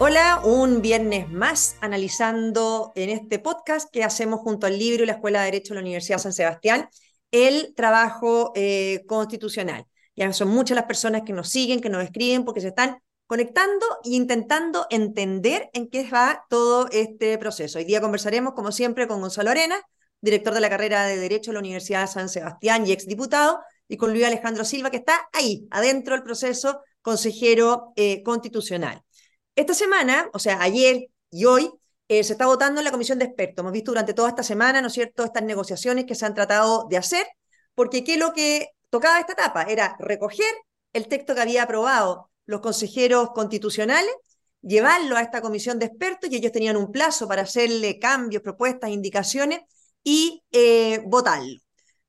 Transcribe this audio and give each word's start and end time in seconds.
Hola, 0.00 0.40
un 0.42 0.82
viernes 0.82 1.30
más 1.30 1.76
analizando 1.80 2.92
en 2.96 3.10
este 3.10 3.38
podcast 3.38 3.88
que 3.92 4.02
hacemos 4.02 4.40
junto 4.40 4.66
al 4.66 4.76
libro 4.76 5.04
y 5.04 5.06
la 5.06 5.12
Escuela 5.12 5.40
de 5.40 5.46
Derecho 5.46 5.72
de 5.72 5.76
la 5.76 5.82
Universidad 5.82 6.18
San 6.18 6.32
Sebastián 6.32 6.88
el 7.30 7.74
trabajo 7.76 8.52
eh, 8.56 9.04
constitucional. 9.06 9.86
Ya 10.16 10.32
son 10.32 10.48
muchas 10.48 10.74
las 10.74 10.86
personas 10.86 11.22
que 11.24 11.32
nos 11.32 11.48
siguen, 11.48 11.80
que 11.80 11.90
nos 11.90 12.02
escriben, 12.02 12.44
porque 12.44 12.60
se 12.60 12.68
están 12.68 12.98
conectando 13.26 13.86
e 14.04 14.10
intentando 14.10 14.86
entender 14.90 15.70
en 15.72 15.88
qué 15.88 16.08
va 16.10 16.44
todo 16.50 16.88
este 16.90 17.38
proceso. 17.38 17.78
Hoy 17.78 17.84
día 17.84 18.00
conversaremos, 18.00 18.54
como 18.54 18.72
siempre, 18.72 19.06
con 19.06 19.20
Gonzalo 19.20 19.50
Arena, 19.50 19.80
director 20.20 20.54
de 20.54 20.60
la 20.60 20.70
carrera 20.70 21.06
de 21.06 21.18
Derecho 21.18 21.52
de 21.52 21.54
la 21.54 21.60
Universidad 21.60 22.10
San 22.10 22.28
Sebastián 22.28 22.84
y 22.86 22.92
exdiputado, 22.92 23.60
y 23.86 23.96
con 23.96 24.10
Luis 24.12 24.24
Alejandro 24.24 24.64
Silva, 24.64 24.90
que 24.90 24.98
está 24.98 25.28
ahí, 25.32 25.68
adentro 25.70 26.14
del 26.14 26.24
proceso, 26.24 26.80
consejero 27.00 27.92
eh, 27.94 28.22
constitucional. 28.24 29.03
Esta 29.56 29.74
semana, 29.74 30.28
o 30.32 30.38
sea, 30.38 30.60
ayer 30.62 31.06
y 31.30 31.44
hoy, 31.44 31.70
eh, 32.08 32.22
se 32.24 32.32
está 32.32 32.46
votando 32.46 32.80
en 32.80 32.84
la 32.84 32.90
comisión 32.90 33.18
de 33.18 33.26
expertos. 33.26 33.62
Hemos 33.62 33.72
visto 33.72 33.90
durante 33.92 34.14
toda 34.14 34.28
esta 34.28 34.42
semana, 34.42 34.80
¿no 34.80 34.88
es 34.88 34.92
cierto?, 34.92 35.24
estas 35.24 35.42
negociaciones 35.44 36.04
que 36.06 36.14
se 36.14 36.26
han 36.26 36.34
tratado 36.34 36.86
de 36.90 36.96
hacer, 36.96 37.26
porque 37.74 38.04
¿qué 38.04 38.14
es 38.14 38.18
lo 38.18 38.32
que 38.32 38.68
tocaba 38.90 39.20
esta 39.20 39.32
etapa? 39.32 39.62
Era 39.64 39.96
recoger 39.98 40.52
el 40.92 41.08
texto 41.08 41.34
que 41.34 41.40
había 41.40 41.64
aprobado 41.64 42.30
los 42.46 42.60
consejeros 42.60 43.30
constitucionales, 43.30 44.12
llevarlo 44.60 45.16
a 45.16 45.22
esta 45.22 45.40
comisión 45.40 45.78
de 45.78 45.86
expertos 45.86 46.30
y 46.30 46.36
ellos 46.36 46.52
tenían 46.52 46.76
un 46.76 46.90
plazo 46.92 47.28
para 47.28 47.42
hacerle 47.42 47.98
cambios, 47.98 48.42
propuestas, 48.42 48.90
indicaciones 48.90 49.60
y 50.02 50.42
eh, 50.52 51.02
votarlo. 51.06 51.60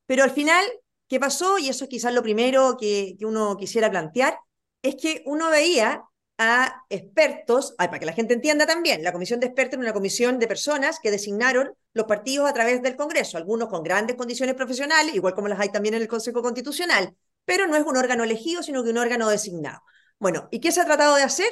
Pero 0.05 0.23
al 0.23 0.31
final, 0.31 0.66
¿qué 1.08 1.20
pasó? 1.20 1.58
Y 1.58 1.70
eso 1.70 1.86
es 1.86 1.89
quizás 1.89 2.14
lo 2.14 2.23
primero 2.23 2.77
que, 2.80 3.16
que 3.17 3.25
uno 3.25 3.58
quisiera 3.58 3.89
plantear, 3.89 4.38
es 4.81 4.95
que 4.95 5.23
uno 5.25 5.50
veía 5.50 6.03
a 6.38 6.84
expertos, 6.89 7.73
para 7.77 7.99
que 7.99 8.05
la 8.05 8.13
gente 8.13 8.34
entienda 8.34 8.66
también, 8.66 9.03
la 9.03 9.13
comisión 9.13 9.39
de 9.39 9.48
expertos 9.48 9.80
es 9.80 9.84
una 9.84 9.94
comisión 9.94 10.38
de 10.38 10.48
personas 10.48 10.99
que 10.99 11.11
designaron 11.11 11.73
los 11.94 12.05
partidos 12.05 12.50
a 12.50 12.53
través 12.53 12.81
del 12.81 12.97
Congreso, 12.97 13.38
algunos 13.38 13.69
con 13.69 13.83
grandes 13.83 14.17
condiciones 14.17 14.56
profesionales, 14.56 15.16
igual 15.16 15.33
como 15.33 15.47
las 15.47 15.59
hay 15.59 15.69
también 15.69 15.95
en 15.95 16.02
el 16.02 16.08
Consejo 16.08 16.41
Constitucional, 16.41 17.16
pero 17.45 17.67
no 17.67 17.75
es 17.78 17.86
un 17.86 17.95
órgano 17.95 18.23
elegido, 18.23 18.63
sino 18.63 18.83
que 18.83 18.89
un 18.89 18.97
órgano 18.97 19.30
designado. 19.30 19.81
Bueno, 20.19 20.47
¿y 20.52 20.59
qué 20.59 20.72
se 20.72 20.81
ha 20.81 20.86
tratado 20.86 21.16
de 21.16 21.23
hacer? 21.23 21.50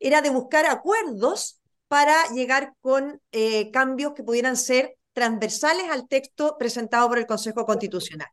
Era 0.00 0.20
de 0.20 0.30
buscar 0.30 0.66
acuerdos 0.66 1.60
para 1.86 2.14
llegar 2.32 2.74
con 2.80 3.20
eh, 3.30 3.70
cambios 3.70 4.14
que 4.14 4.24
pudieran 4.24 4.56
ser 4.56 4.96
transversales 5.12 5.84
al 5.90 6.08
texto 6.08 6.56
presentado 6.58 7.08
por 7.08 7.18
el 7.18 7.26
Consejo 7.26 7.64
Constitucional. 7.64 8.28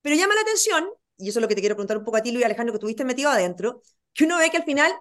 Pero 0.00 0.16
llama 0.16 0.34
la 0.34 0.40
atención, 0.40 0.88
y 1.18 1.28
eso 1.28 1.40
es 1.40 1.42
lo 1.42 1.48
que 1.48 1.54
te 1.54 1.60
quiero 1.60 1.74
preguntar 1.74 1.98
un 1.98 2.04
poco 2.04 2.16
a 2.16 2.22
ti, 2.22 2.32
Luis 2.32 2.44
Alejandro, 2.44 2.72
que 2.72 2.76
estuviste 2.76 3.04
metido 3.04 3.28
adentro, 3.28 3.82
que 4.14 4.24
uno 4.24 4.38
ve 4.38 4.50
que 4.50 4.56
al 4.56 4.64
final 4.64 4.92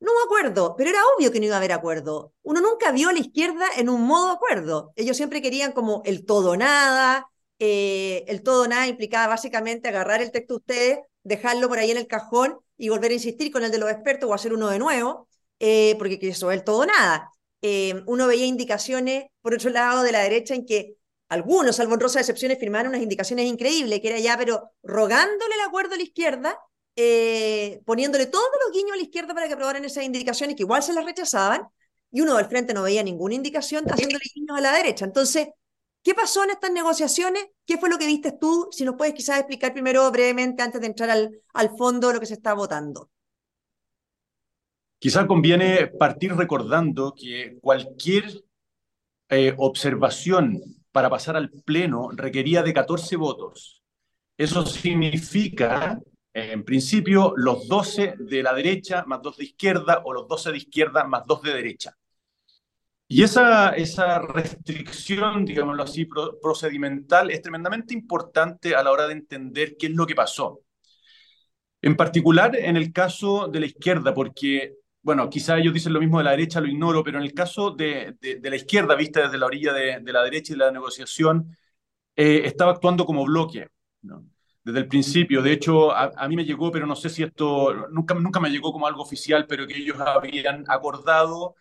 no 0.00 0.12
hubo 0.12 0.24
acuerdo, 0.24 0.74
pero 0.76 0.90
era 0.90 1.00
obvio 1.16 1.32
que 1.32 1.40
no 1.40 1.46
iba 1.46 1.54
a 1.54 1.58
haber 1.58 1.72
acuerdo. 1.72 2.34
Uno 2.42 2.60
nunca 2.60 2.92
vio 2.92 3.08
a 3.08 3.12
la 3.12 3.20
izquierda 3.20 3.66
en 3.76 3.88
un 3.88 4.02
modo 4.02 4.30
acuerdo. 4.32 4.92
Ellos 4.96 5.16
siempre 5.16 5.42
querían 5.42 5.72
como 5.72 6.02
el 6.04 6.26
todo 6.26 6.56
nada. 6.56 7.28
Eh, 7.58 8.24
el 8.28 8.42
todo 8.42 8.68
nada 8.68 8.86
implicaba 8.86 9.28
básicamente 9.28 9.88
agarrar 9.88 10.20
el 10.20 10.30
texto 10.32 10.54
de 10.54 10.58
ustedes, 10.58 10.98
dejarlo 11.22 11.68
por 11.68 11.78
ahí 11.78 11.90
en 11.90 11.96
el 11.96 12.06
cajón 12.06 12.58
y 12.76 12.88
volver 12.88 13.12
a 13.12 13.14
insistir 13.14 13.50
con 13.52 13.64
el 13.64 13.70
de 13.70 13.78
los 13.78 13.90
expertos 13.90 14.28
o 14.28 14.34
hacer 14.34 14.52
uno 14.52 14.68
de 14.68 14.78
nuevo, 14.78 15.28
eh, 15.60 15.94
porque 15.98 16.18
eso 16.20 16.50
es 16.50 16.58
el 16.58 16.64
todo 16.64 16.84
nada. 16.86 17.30
Eh, 17.62 18.02
uno 18.06 18.26
veía 18.26 18.44
indicaciones, 18.46 19.24
por 19.40 19.54
otro 19.54 19.70
lado, 19.70 20.02
de 20.02 20.12
la 20.12 20.20
derecha 20.20 20.54
en 20.54 20.66
que 20.66 20.96
algunos, 21.28 21.76
salvo 21.76 21.94
en 21.94 22.00
rosa 22.00 22.20
excepciones, 22.20 22.58
firmaron 22.58 22.90
unas 22.90 23.02
indicaciones 23.02 23.46
increíbles, 23.46 24.00
que 24.00 24.08
era 24.08 24.18
ya, 24.18 24.36
pero 24.36 24.72
rogándole 24.82 25.54
el 25.54 25.66
acuerdo 25.66 25.94
a 25.94 25.96
la 25.96 26.02
izquierda 26.02 26.58
eh, 26.96 27.80
poniéndole 27.84 28.26
todos 28.26 28.48
los 28.64 28.72
guiños 28.72 28.92
a 28.92 28.96
la 28.96 29.02
izquierda 29.02 29.34
para 29.34 29.46
que 29.48 29.54
aprobaran 29.54 29.84
esas 29.84 30.04
indicaciones, 30.04 30.56
que 30.56 30.62
igual 30.62 30.82
se 30.82 30.92
las 30.92 31.04
rechazaban, 31.04 31.66
y 32.10 32.20
uno 32.20 32.36
del 32.36 32.46
frente 32.46 32.74
no 32.74 32.82
veía 32.82 33.02
ninguna 33.02 33.34
indicación 33.34 33.84
haciéndole 33.86 34.24
guiños 34.34 34.56
a 34.56 34.60
la 34.60 34.72
derecha. 34.72 35.04
Entonces, 35.04 35.48
¿qué 36.02 36.14
pasó 36.14 36.44
en 36.44 36.50
estas 36.50 36.70
negociaciones? 36.70 37.46
¿Qué 37.66 37.76
fue 37.78 37.90
lo 37.90 37.98
que 37.98 38.06
viste 38.06 38.32
tú? 38.32 38.68
Si 38.70 38.84
nos 38.84 38.94
puedes 38.94 39.14
quizás 39.14 39.38
explicar 39.38 39.72
primero 39.72 40.08
brevemente, 40.12 40.62
antes 40.62 40.80
de 40.80 40.86
entrar 40.86 41.10
al, 41.10 41.40
al 41.52 41.76
fondo 41.76 42.12
lo 42.12 42.20
que 42.20 42.26
se 42.26 42.34
está 42.34 42.54
votando. 42.54 43.10
Quizás 44.98 45.26
conviene 45.26 45.88
partir 45.88 46.34
recordando 46.34 47.14
que 47.14 47.58
cualquier 47.60 48.24
eh, 49.28 49.54
observación 49.58 50.60
para 50.92 51.10
pasar 51.10 51.36
al 51.36 51.50
Pleno 51.50 52.10
requería 52.12 52.62
de 52.62 52.72
14 52.72 53.16
votos. 53.16 53.82
Eso 54.38 54.64
significa 54.64 56.00
en 56.34 56.64
principio, 56.64 57.32
los 57.36 57.68
12 57.68 58.16
de 58.18 58.42
la 58.42 58.52
derecha 58.52 59.04
más 59.06 59.22
2 59.22 59.36
de 59.36 59.44
izquierda 59.44 60.02
o 60.04 60.12
los 60.12 60.26
12 60.26 60.50
de 60.50 60.58
izquierda 60.58 61.04
más 61.04 61.24
2 61.26 61.42
de 61.42 61.54
derecha. 61.54 61.96
Y 63.06 63.22
esa, 63.22 63.70
esa 63.70 64.18
restricción, 64.18 65.44
digámoslo 65.44 65.82
así, 65.84 66.06
procedimental 66.42 67.30
es 67.30 67.42
tremendamente 67.42 67.94
importante 67.94 68.74
a 68.74 68.82
la 68.82 68.90
hora 68.90 69.06
de 69.06 69.12
entender 69.12 69.76
qué 69.78 69.86
es 69.86 69.92
lo 69.92 70.06
que 70.06 70.14
pasó. 70.16 70.60
En 71.82 71.96
particular 71.96 72.56
en 72.56 72.76
el 72.76 72.92
caso 72.92 73.46
de 73.46 73.60
la 73.60 73.66
izquierda, 73.66 74.14
porque, 74.14 74.78
bueno, 75.02 75.28
quizá 75.30 75.58
ellos 75.58 75.74
dicen 75.74 75.92
lo 75.92 76.00
mismo 76.00 76.18
de 76.18 76.24
la 76.24 76.30
derecha, 76.32 76.60
lo 76.60 76.66
ignoro, 76.66 77.04
pero 77.04 77.18
en 77.18 77.24
el 77.24 77.34
caso 77.34 77.70
de, 77.70 78.16
de, 78.20 78.50
la 78.50 78.56
izquierda, 78.56 78.96
vista 78.96 79.22
desde 79.22 79.38
la 79.38 79.46
orilla 79.46 79.72
de, 79.72 80.00
de, 80.00 80.12
la 80.12 80.22
derecha 80.24 80.54
y 80.54 80.56
la 80.56 80.72
negociación, 80.72 81.56
eh, 82.16 82.42
estaba 82.46 82.72
actuando 82.72 83.04
como 83.04 83.24
bloque. 83.24 83.68
¿no? 84.02 84.24
Desde 84.64 84.80
el 84.80 84.88
principio. 84.88 85.42
De 85.42 85.52
hecho, 85.52 85.92
a, 85.94 86.28
mí 86.28 86.36
me 86.36 86.44
llegó, 86.44 86.72
pero 86.72 86.86
no 86.86 86.96
sé 86.96 87.10
si 87.10 87.22
esto, 87.22 87.88
nunca, 87.90 88.14
nunca 88.14 88.40
me 88.40 88.50
llegó 88.50 88.72
como 88.72 88.86
algo 88.86 89.02
oficial, 89.02 89.46
pero 89.46 89.66
que 89.66 89.76
ellos 89.76 89.98
habían 90.00 90.64
acordado 90.68 91.56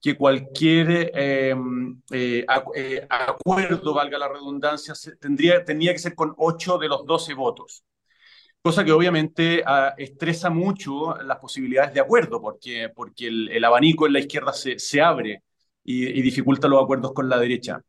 que 0.00 0.16
cualquier 0.16 1.10
em, 1.14 2.00
eh, 2.12 2.44
eh, 2.76 3.06
acuerdo, 3.08 3.94
valga 3.94 4.18
la 4.18 4.28
redundancia, 4.28 4.94
tendría, 5.20 5.64
tenía 5.64 5.92
que 5.92 5.98
ser 5.98 6.14
con 6.14 6.34
8 6.36 6.78
de 6.78 6.88
los 6.88 7.06
12 7.06 7.34
votos. 7.34 7.84
Cosa 8.62 8.84
que 8.84 8.92
obviamente 8.92 9.62
ah, 9.66 9.94
estresa 9.98 10.50
mucho 10.50 11.16
las 11.22 11.38
posibilidades 11.38 11.94
de 11.94 12.00
acuerdo, 12.00 12.40
porque, 12.40 12.90
porque 12.94 13.28
el, 13.28 13.64
abanico 13.64 14.06
en 14.06 14.14
la 14.14 14.20
izquierda 14.20 14.52
se, 14.52 14.78
se 14.78 15.00
abre 15.02 15.42
y 15.86 16.22
dificulta 16.22 16.68
los 16.68 16.82
acuerdos 16.82 17.12
con 17.12 17.28
la 17.28 17.38
derecha. 17.38 17.82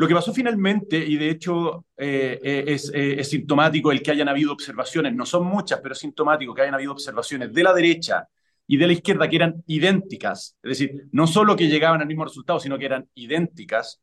Lo 0.00 0.06
que 0.06 0.14
pasó 0.14 0.32
finalmente, 0.32 0.96
y 0.96 1.16
de 1.16 1.28
hecho 1.28 1.86
eh, 1.96 2.38
eh, 2.40 2.64
es, 2.68 2.88
eh, 2.94 3.18
es, 3.18 3.30
sintomático 3.30 3.90
el 3.90 4.00
que 4.00 4.12
hayan 4.12 4.28
habido 4.28 4.52
observaciones, 4.52 5.12
no 5.12 5.26
son 5.26 5.44
muchas, 5.44 5.80
pero 5.80 5.92
es 5.92 5.98
sintomático 5.98 6.54
que 6.54 6.62
hayan 6.62 6.74
habido 6.74 6.92
observaciones 6.92 7.52
de 7.52 7.62
la 7.64 7.74
derecha 7.74 8.28
y 8.68 8.76
de 8.76 8.86
la 8.86 8.92
izquierda 8.92 9.28
que 9.28 9.34
eran 9.34 9.64
idénticas, 9.66 10.56
es 10.62 10.68
decir, 10.68 11.08
no 11.10 11.26
solo 11.26 11.56
que 11.56 11.66
llegaban 11.66 12.00
al 12.00 12.06
mismo 12.06 12.24
resultado, 12.24 12.60
sino 12.60 12.78
que 12.78 12.84
eran 12.84 13.08
idénticas, 13.14 14.00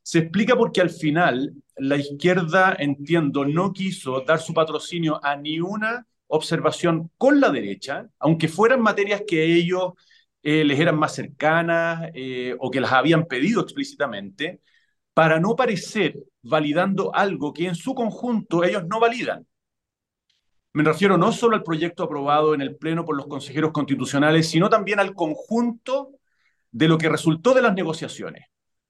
se 0.00 0.20
explica 0.20 0.54
porque 0.54 0.80
al 0.80 0.90
final 0.90 1.52
la 1.76 1.96
izquierda, 1.96 2.76
entiendo, 2.78 3.44
no 3.44 3.72
quiso 3.72 4.20
dar 4.20 4.38
su 4.38 4.54
patrocinio 4.54 5.18
a 5.24 5.34
ni 5.34 5.58
una 5.58 6.06
observación 6.28 7.10
con 7.18 7.40
la 7.40 7.50
derecha, 7.50 8.06
aunque 8.20 8.46
fueran 8.46 8.80
materias 8.80 9.22
que 9.26 9.44
ellos 9.44 9.94
les 10.44 10.78
eran 10.78 10.98
más 10.98 11.14
cercanas 11.14 12.10
o 12.58 12.70
que 12.70 12.80
las 12.80 12.92
habían 12.92 13.26
pedido 13.26 13.60
explícitamente, 13.60 14.60
para 15.14 15.40
no 15.40 15.56
parecer 15.56 16.18
validando 16.42 17.14
algo 17.14 17.52
que 17.52 17.66
en 17.66 17.74
su 17.74 17.94
conjunto 17.94 18.64
ellos 18.64 18.84
no 18.86 19.00
validan. 19.00 19.46
Me 20.74 20.82
refiero 20.82 21.18
no 21.18 21.32
solo 21.32 21.56
al 21.56 21.62
proyecto 21.62 22.02
aprobado 22.02 22.54
en 22.54 22.62
el 22.62 22.76
Pleno 22.76 23.04
por 23.04 23.16
los 23.16 23.26
consejeros 23.26 23.72
constitucionales, 23.72 24.48
sino 24.48 24.70
también 24.70 25.00
al 25.00 25.14
conjunto 25.14 26.12
de 26.70 26.88
lo 26.88 26.96
que 26.96 27.10
resultó 27.10 27.52
de 27.52 27.60
las 27.60 27.74
negociaciones. 27.74 28.46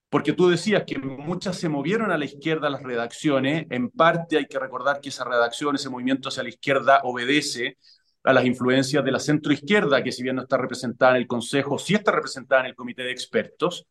Porque 0.09 0.33
tú 0.33 0.49
decías 0.49 0.85
que 0.87 0.99
muchas 0.99 1.57
se 1.57 1.69
movieron 1.69 2.13
a 2.13 2.19
la 2.19 2.25
izquierda 2.25 2.71
las 2.71 2.83
redacciones, 2.83 3.67
en 3.71 3.91
parte 3.91 4.37
hay 4.37 4.47
que 4.47 4.59
recordar 4.59 5.01
que 5.01 5.09
esa 5.09 5.25
redacción, 5.25 5.75
ese 5.75 5.89
movimiento 5.89 6.29
hacia 6.29 6.45
la 6.45 6.51
izquierda 6.51 7.01
obedece 7.03 7.79
a 8.23 8.33
las 8.33 8.45
influencias 8.45 9.05
de 9.05 9.11
la 9.11 9.19
centroizquierda, 9.19 10.05
que 10.05 10.13
si 10.13 10.23
bien 10.23 10.37
no 10.37 10.43
está 10.43 10.59
representada 10.59 11.13
en 11.13 11.23
el 11.23 11.27
Consejo, 11.27 11.79
sí 11.79 11.95
está 11.95 12.13
representada 12.13 12.61
en 12.61 12.69
el 12.69 12.77
Comité 12.77 13.03
de 13.03 13.11
Expertos. 13.11 13.87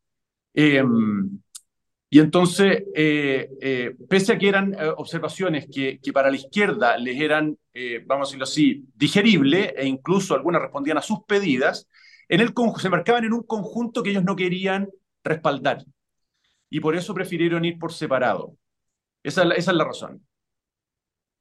Eh, 0.53 0.81
y 2.13 2.19
entonces, 2.19 2.83
eh, 2.93 3.49
eh, 3.61 3.95
pese 4.09 4.33
a 4.33 4.37
que 4.37 4.49
eran 4.49 4.73
eh, 4.73 4.91
observaciones 4.97 5.67
que, 5.73 5.97
que, 6.03 6.11
para 6.11 6.29
la 6.29 6.35
izquierda 6.35 6.97
les 6.97 7.17
eran, 7.17 7.57
vamos 8.05 8.27
a 8.27 8.27
decirlo 8.27 8.43
así, 8.43 8.83
digeribles, 8.95 9.71
e 9.77 9.85
incluso 9.85 10.35
algunas 10.35 10.61
respondían 10.61 10.97
a 10.97 11.01
sus 11.01 11.23
pedidas, 11.25 11.87
en 12.27 12.41
el, 12.41 12.53
se 12.81 12.89
marcaban 12.89 13.23
en 13.23 13.31
un 13.31 13.43
conjunto 13.43 14.03
que 14.03 14.09
ellos 14.09 14.25
no 14.25 14.35
querían 14.35 14.89
respaldar. 15.23 15.85
Y 16.69 16.81
por 16.81 16.97
eso 16.97 17.13
prefirieron 17.13 17.63
ir 17.63 17.79
por 17.79 17.93
separado. 17.93 18.57
Esa, 19.23 19.43
es 19.53 19.67
la 19.67 19.85
razón. 19.85 20.21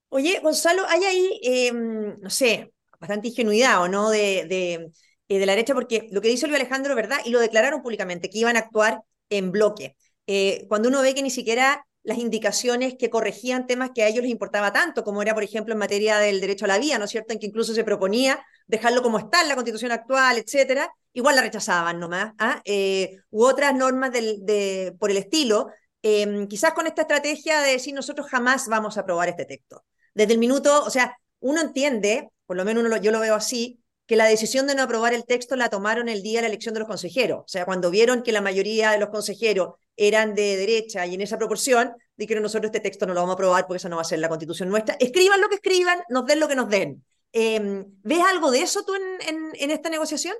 Oye, 0.08 0.38
Gonzalo, 0.40 0.84
hay 0.86 1.02
ahí, 1.02 1.40
em, 1.42 2.20
no 2.20 2.30
sé, 2.30 2.72
bastante 3.00 3.26
ingenuidad, 3.26 3.82
¿o 3.82 3.88
no?, 3.88 4.08
de, 4.08 4.46
de, 4.48 4.92
de 5.36 5.46
la 5.46 5.52
derecha, 5.52 5.74
porque 5.74 6.08
lo 6.12 6.20
que 6.20 6.28
dice 6.28 6.46
Luis 6.46 6.60
Alejandro, 6.60 6.94
¿verdad? 6.94 7.18
Y 7.24 7.30
lo 7.30 7.40
declararon 7.40 7.82
públicamente, 7.82 8.30
que 8.30 8.38
iban 8.38 8.56
a 8.56 8.60
actuar 8.60 9.02
en 9.30 9.50
bloque. 9.50 9.96
Eh, 10.32 10.64
cuando 10.68 10.88
uno 10.88 11.02
ve 11.02 11.12
que 11.12 11.24
ni 11.24 11.30
siquiera 11.30 11.84
las 12.04 12.18
indicaciones 12.18 12.94
que 12.96 13.10
corregían 13.10 13.66
temas 13.66 13.90
que 13.92 14.04
a 14.04 14.06
ellos 14.06 14.22
les 14.22 14.30
importaba 14.30 14.72
tanto, 14.72 15.02
como 15.02 15.22
era, 15.22 15.34
por 15.34 15.42
ejemplo, 15.42 15.72
en 15.72 15.78
materia 15.80 16.18
del 16.18 16.40
derecho 16.40 16.66
a 16.66 16.68
la 16.68 16.78
vida, 16.78 16.98
¿no 17.00 17.06
es 17.06 17.10
cierto?, 17.10 17.32
en 17.32 17.40
que 17.40 17.46
incluso 17.46 17.74
se 17.74 17.82
proponía 17.82 18.40
dejarlo 18.68 19.02
como 19.02 19.18
está 19.18 19.42
en 19.42 19.48
la 19.48 19.56
constitución 19.56 19.90
actual, 19.90 20.38
etcétera, 20.38 20.88
igual 21.14 21.34
la 21.34 21.42
rechazaban 21.42 21.98
nomás, 21.98 22.32
¿ah? 22.38 22.62
eh, 22.64 23.16
u 23.30 23.42
otras 23.42 23.74
normas 23.74 24.12
del, 24.12 24.46
de, 24.46 24.94
por 25.00 25.10
el 25.10 25.16
estilo, 25.16 25.66
eh, 26.04 26.46
quizás 26.48 26.74
con 26.74 26.86
esta 26.86 27.02
estrategia 27.02 27.60
de 27.62 27.72
decir 27.72 27.92
nosotros 27.92 28.28
jamás 28.28 28.68
vamos 28.68 28.96
a 28.96 29.00
aprobar 29.00 29.30
este 29.30 29.46
texto. 29.46 29.82
Desde 30.14 30.34
el 30.34 30.38
minuto, 30.38 30.84
o 30.84 30.90
sea, 30.90 31.18
uno 31.40 31.60
entiende, 31.60 32.28
por 32.46 32.56
lo 32.56 32.64
menos 32.64 32.82
uno 32.82 32.88
lo, 32.88 33.02
yo 33.02 33.10
lo 33.10 33.18
veo 33.18 33.34
así, 33.34 33.79
que 34.10 34.16
la 34.16 34.24
decisión 34.24 34.66
de 34.66 34.74
no 34.74 34.82
aprobar 34.82 35.14
el 35.14 35.24
texto 35.24 35.54
la 35.54 35.68
tomaron 35.68 36.08
el 36.08 36.20
día 36.20 36.38
de 36.38 36.42
la 36.42 36.48
elección 36.48 36.74
de 36.74 36.80
los 36.80 36.88
consejeros. 36.88 37.42
O 37.44 37.48
sea, 37.48 37.64
cuando 37.64 37.92
vieron 37.92 38.24
que 38.24 38.32
la 38.32 38.40
mayoría 38.40 38.90
de 38.90 38.98
los 38.98 39.08
consejeros 39.08 39.74
eran 39.94 40.34
de 40.34 40.56
derecha 40.56 41.06
y 41.06 41.14
en 41.14 41.20
esa 41.20 41.38
proporción, 41.38 41.92
dijeron 42.16 42.42
nosotros 42.42 42.70
este 42.70 42.80
texto 42.80 43.06
no 43.06 43.14
lo 43.14 43.20
vamos 43.20 43.34
a 43.34 43.36
aprobar 43.36 43.68
porque 43.68 43.76
esa 43.76 43.88
no 43.88 43.94
va 43.94 44.02
a 44.02 44.04
ser 44.04 44.18
la 44.18 44.28
constitución 44.28 44.68
nuestra. 44.68 44.96
Escriban 44.98 45.40
lo 45.40 45.48
que 45.48 45.54
escriban, 45.54 46.00
nos 46.08 46.26
den 46.26 46.40
lo 46.40 46.48
que 46.48 46.56
nos 46.56 46.68
den. 46.68 47.04
Eh, 47.32 47.84
¿Ves 48.02 48.20
algo 48.28 48.50
de 48.50 48.62
eso 48.62 48.84
tú 48.84 48.96
en, 48.96 49.52
en 49.54 49.70
esta 49.70 49.88
negociación? 49.88 50.34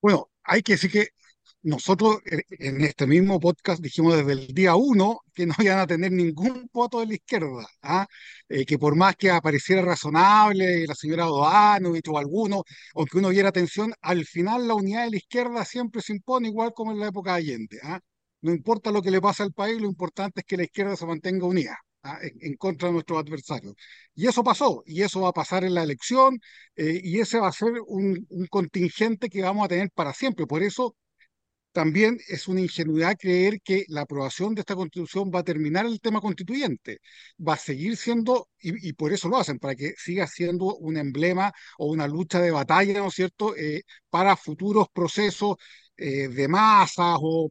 Bueno, 0.00 0.30
hay 0.44 0.62
que 0.62 0.72
decir 0.72 0.90
que 0.90 1.10
nosotros 1.66 2.18
en 2.24 2.80
este 2.82 3.06
mismo 3.08 3.40
podcast 3.40 3.82
dijimos 3.82 4.16
desde 4.16 4.32
el 4.32 4.54
día 4.54 4.76
uno 4.76 5.22
que 5.34 5.46
no 5.46 5.54
iban 5.58 5.80
a 5.80 5.86
tener 5.86 6.12
ningún 6.12 6.70
voto 6.72 7.00
de 7.00 7.06
la 7.06 7.14
izquierda, 7.14 7.66
¿ah? 7.82 8.06
eh, 8.48 8.64
que 8.64 8.78
por 8.78 8.94
más 8.94 9.16
que 9.16 9.30
apareciera 9.30 9.82
razonable 9.82 10.86
la 10.86 10.94
señora 10.94 11.24
Doanovich 11.24 12.06
o 12.08 12.18
alguno, 12.18 12.62
aunque 12.94 13.18
uno 13.18 13.30
viera 13.30 13.48
atención, 13.48 13.92
al 14.00 14.24
final 14.26 14.68
la 14.68 14.74
unidad 14.74 15.04
de 15.04 15.10
la 15.10 15.16
izquierda 15.16 15.64
siempre 15.64 16.02
se 16.02 16.12
impone 16.12 16.48
igual 16.48 16.72
como 16.72 16.92
en 16.92 17.00
la 17.00 17.08
época 17.08 17.32
de 17.32 17.38
Allende. 17.38 17.78
¿ah? 17.82 18.00
No 18.42 18.52
importa 18.52 18.92
lo 18.92 19.02
que 19.02 19.10
le 19.10 19.20
pase 19.20 19.42
al 19.42 19.52
país, 19.52 19.80
lo 19.80 19.88
importante 19.88 20.40
es 20.42 20.46
que 20.46 20.56
la 20.56 20.64
izquierda 20.64 20.96
se 20.96 21.06
mantenga 21.06 21.46
unida. 21.46 21.76
¿ah? 22.04 22.18
en, 22.22 22.54
contra 22.56 22.88
de 22.88 22.94
nuestros 22.94 23.18
adversarios. 23.18 23.74
Y 24.14 24.28
eso 24.28 24.44
pasó, 24.44 24.82
y 24.86 25.02
eso 25.02 25.22
va 25.22 25.30
a 25.30 25.32
pasar 25.32 25.64
en 25.64 25.74
la 25.74 25.82
elección, 25.82 26.38
eh, 26.76 27.00
y 27.02 27.20
ese 27.20 27.40
va 27.40 27.48
a 27.48 27.52
ser 27.52 27.72
un, 27.88 28.24
un, 28.30 28.46
contingente 28.46 29.28
que 29.28 29.42
vamos 29.42 29.64
a 29.64 29.68
tener 29.68 29.90
para 29.92 30.12
siempre. 30.12 30.46
Por 30.46 30.62
eso 30.62 30.94
también 31.76 32.18
es 32.28 32.48
una 32.48 32.62
ingenuidad 32.62 33.18
creer 33.18 33.60
que 33.62 33.84
la 33.88 34.02
aprobación 34.02 34.54
de 34.54 34.62
esta 34.62 34.74
constitución 34.74 35.30
va 35.34 35.40
a 35.40 35.44
terminar 35.44 35.84
el 35.84 36.00
tema 36.00 36.22
constituyente. 36.22 37.00
Va 37.46 37.52
a 37.54 37.58
seguir 37.58 37.98
siendo, 37.98 38.48
y, 38.58 38.94
por 38.94 39.12
eso 39.12 39.28
lo 39.28 39.36
hacen, 39.36 39.58
para 39.58 39.74
que 39.74 39.92
siga 39.98 40.26
siendo 40.26 40.74
un 40.76 40.96
emblema 40.96 41.52
o 41.76 41.88
una 41.88 42.06
lucha 42.08 42.40
de 42.40 42.50
batalla, 42.50 42.98
¿no 42.98 43.08
es 43.08 43.14
cierto?, 43.14 43.54
eh, 43.56 43.82
para 44.08 44.36
futuros 44.36 44.86
procesos 44.90 45.56
eh, 45.98 46.28
de 46.28 46.48
masas 46.48 47.18
o, 47.20 47.50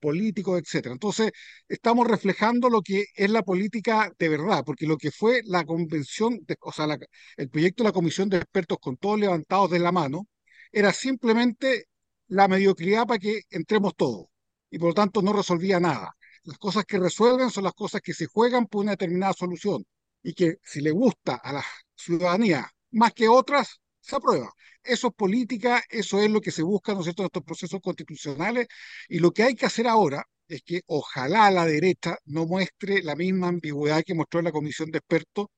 políticos, 0.00 0.60
etc. 0.60 0.86
Entonces, 0.92 1.30
estamos 1.68 2.08
reflejando 2.08 2.68
lo 2.68 2.82
que 2.82 3.04
es 3.14 3.30
la 3.30 3.42
política 3.42 4.10
de 4.18 4.28
verdad, 4.28 4.64
porque 4.66 4.86
lo 4.86 4.96
que 4.96 5.12
fue 5.12 5.42
la 5.44 5.64
convención, 5.64 6.40
o 6.60 6.72
sea, 6.72 6.98
el 7.36 7.48
proyecto 7.48 7.84
de 7.84 7.88
la 7.90 7.92
comisión 7.92 8.28
de 8.28 8.38
expertos 8.38 8.78
con 8.80 8.96
todos 8.96 9.20
levantados 9.20 9.70
de 9.70 9.78
la 9.78 9.92
mano, 9.92 10.26
era 10.72 10.92
simplemente 10.92 11.86
la 12.32 12.48
mediocridad 12.48 13.06
para 13.06 13.18
que 13.18 13.42
entremos 13.50 13.94
todos 13.94 14.26
y 14.70 14.78
por 14.78 14.88
lo 14.88 14.94
tanto 14.94 15.20
no 15.20 15.34
resolvía 15.34 15.78
nada. 15.80 16.16
Las 16.44 16.58
cosas 16.58 16.84
que 16.86 16.98
resuelven 16.98 17.50
son 17.50 17.64
las 17.64 17.74
cosas 17.74 18.00
que 18.00 18.14
se 18.14 18.26
juegan 18.26 18.66
por 18.66 18.82
una 18.82 18.92
determinada 18.92 19.34
solución 19.34 19.84
y 20.22 20.32
que 20.32 20.56
si 20.64 20.80
le 20.80 20.92
gusta 20.92 21.34
a 21.34 21.52
la 21.52 21.64
ciudadanía 21.94 22.70
más 22.92 23.12
que 23.12 23.28
otras, 23.28 23.80
se 24.00 24.16
aprueba. 24.16 24.50
Eso 24.82 25.08
es 25.08 25.14
política, 25.14 25.82
eso 25.90 26.20
es 26.20 26.30
lo 26.30 26.40
que 26.40 26.50
se 26.50 26.62
busca, 26.62 26.94
¿no 26.94 27.00
es 27.00 27.04
cierto?, 27.04 27.22
en 27.22 27.26
estos 27.26 27.44
procesos 27.44 27.80
constitucionales 27.82 28.66
y 29.08 29.18
lo 29.18 29.32
que 29.32 29.42
hay 29.42 29.54
que 29.54 29.66
hacer 29.66 29.86
ahora 29.86 30.24
es 30.48 30.62
que 30.62 30.80
ojalá 30.86 31.50
la 31.50 31.66
derecha 31.66 32.16
no 32.24 32.46
muestre 32.46 33.02
la 33.02 33.14
misma 33.14 33.48
ambigüedad 33.48 34.02
que 34.04 34.14
mostró 34.14 34.40
en 34.40 34.46
la 34.46 34.52
comisión 34.52 34.90
de 34.90 34.98
expertos 34.98 35.48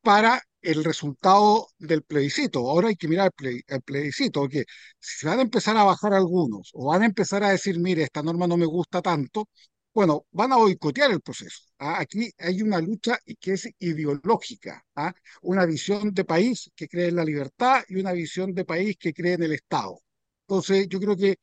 para 0.00 0.42
el 0.66 0.84
resultado 0.84 1.68
del 1.78 2.02
plebiscito. 2.02 2.60
Ahora 2.68 2.88
hay 2.88 2.96
que 2.96 3.08
mirar 3.08 3.30
el, 3.40 3.82
plebiscito, 3.82 4.40
porque 4.40 4.64
si 4.98 5.26
van 5.26 5.38
a 5.38 5.42
empezar 5.42 5.76
a 5.76 5.84
bajar 5.84 6.12
algunos 6.14 6.70
o 6.74 6.86
van 6.88 7.02
a 7.02 7.06
empezar 7.06 7.44
a 7.44 7.50
decir, 7.50 7.78
mire, 7.78 8.02
esta 8.02 8.22
norma 8.22 8.46
no 8.46 8.56
me 8.56 8.66
gusta 8.66 9.00
tanto, 9.02 9.48
bueno, 9.94 10.26
van 10.32 10.52
a 10.52 10.56
boicotear 10.56 11.10
el 11.12 11.20
proceso. 11.22 11.60
¿ah? 11.78 12.00
Aquí 12.00 12.30
hay 12.38 12.62
una 12.62 12.80
lucha 12.80 13.18
que 13.40 13.52
es 13.54 13.68
ideológica, 13.78 14.84
¿ah? 14.96 15.14
una 15.42 15.64
visión 15.66 16.12
de 16.12 16.24
país 16.24 16.70
que 16.76 16.88
cree 16.88 17.08
en 17.08 17.16
la 17.16 17.24
libertad 17.24 17.82
y 17.88 17.96
una 17.96 18.12
visión 18.12 18.52
de 18.54 18.64
país 18.64 18.96
que 18.98 19.12
cree 19.14 19.34
en 19.34 19.44
el 19.44 19.52
Estado. 19.52 20.00
Entonces, 20.48 20.88
yo 20.88 21.00
creo 21.00 21.16
que 21.16 21.36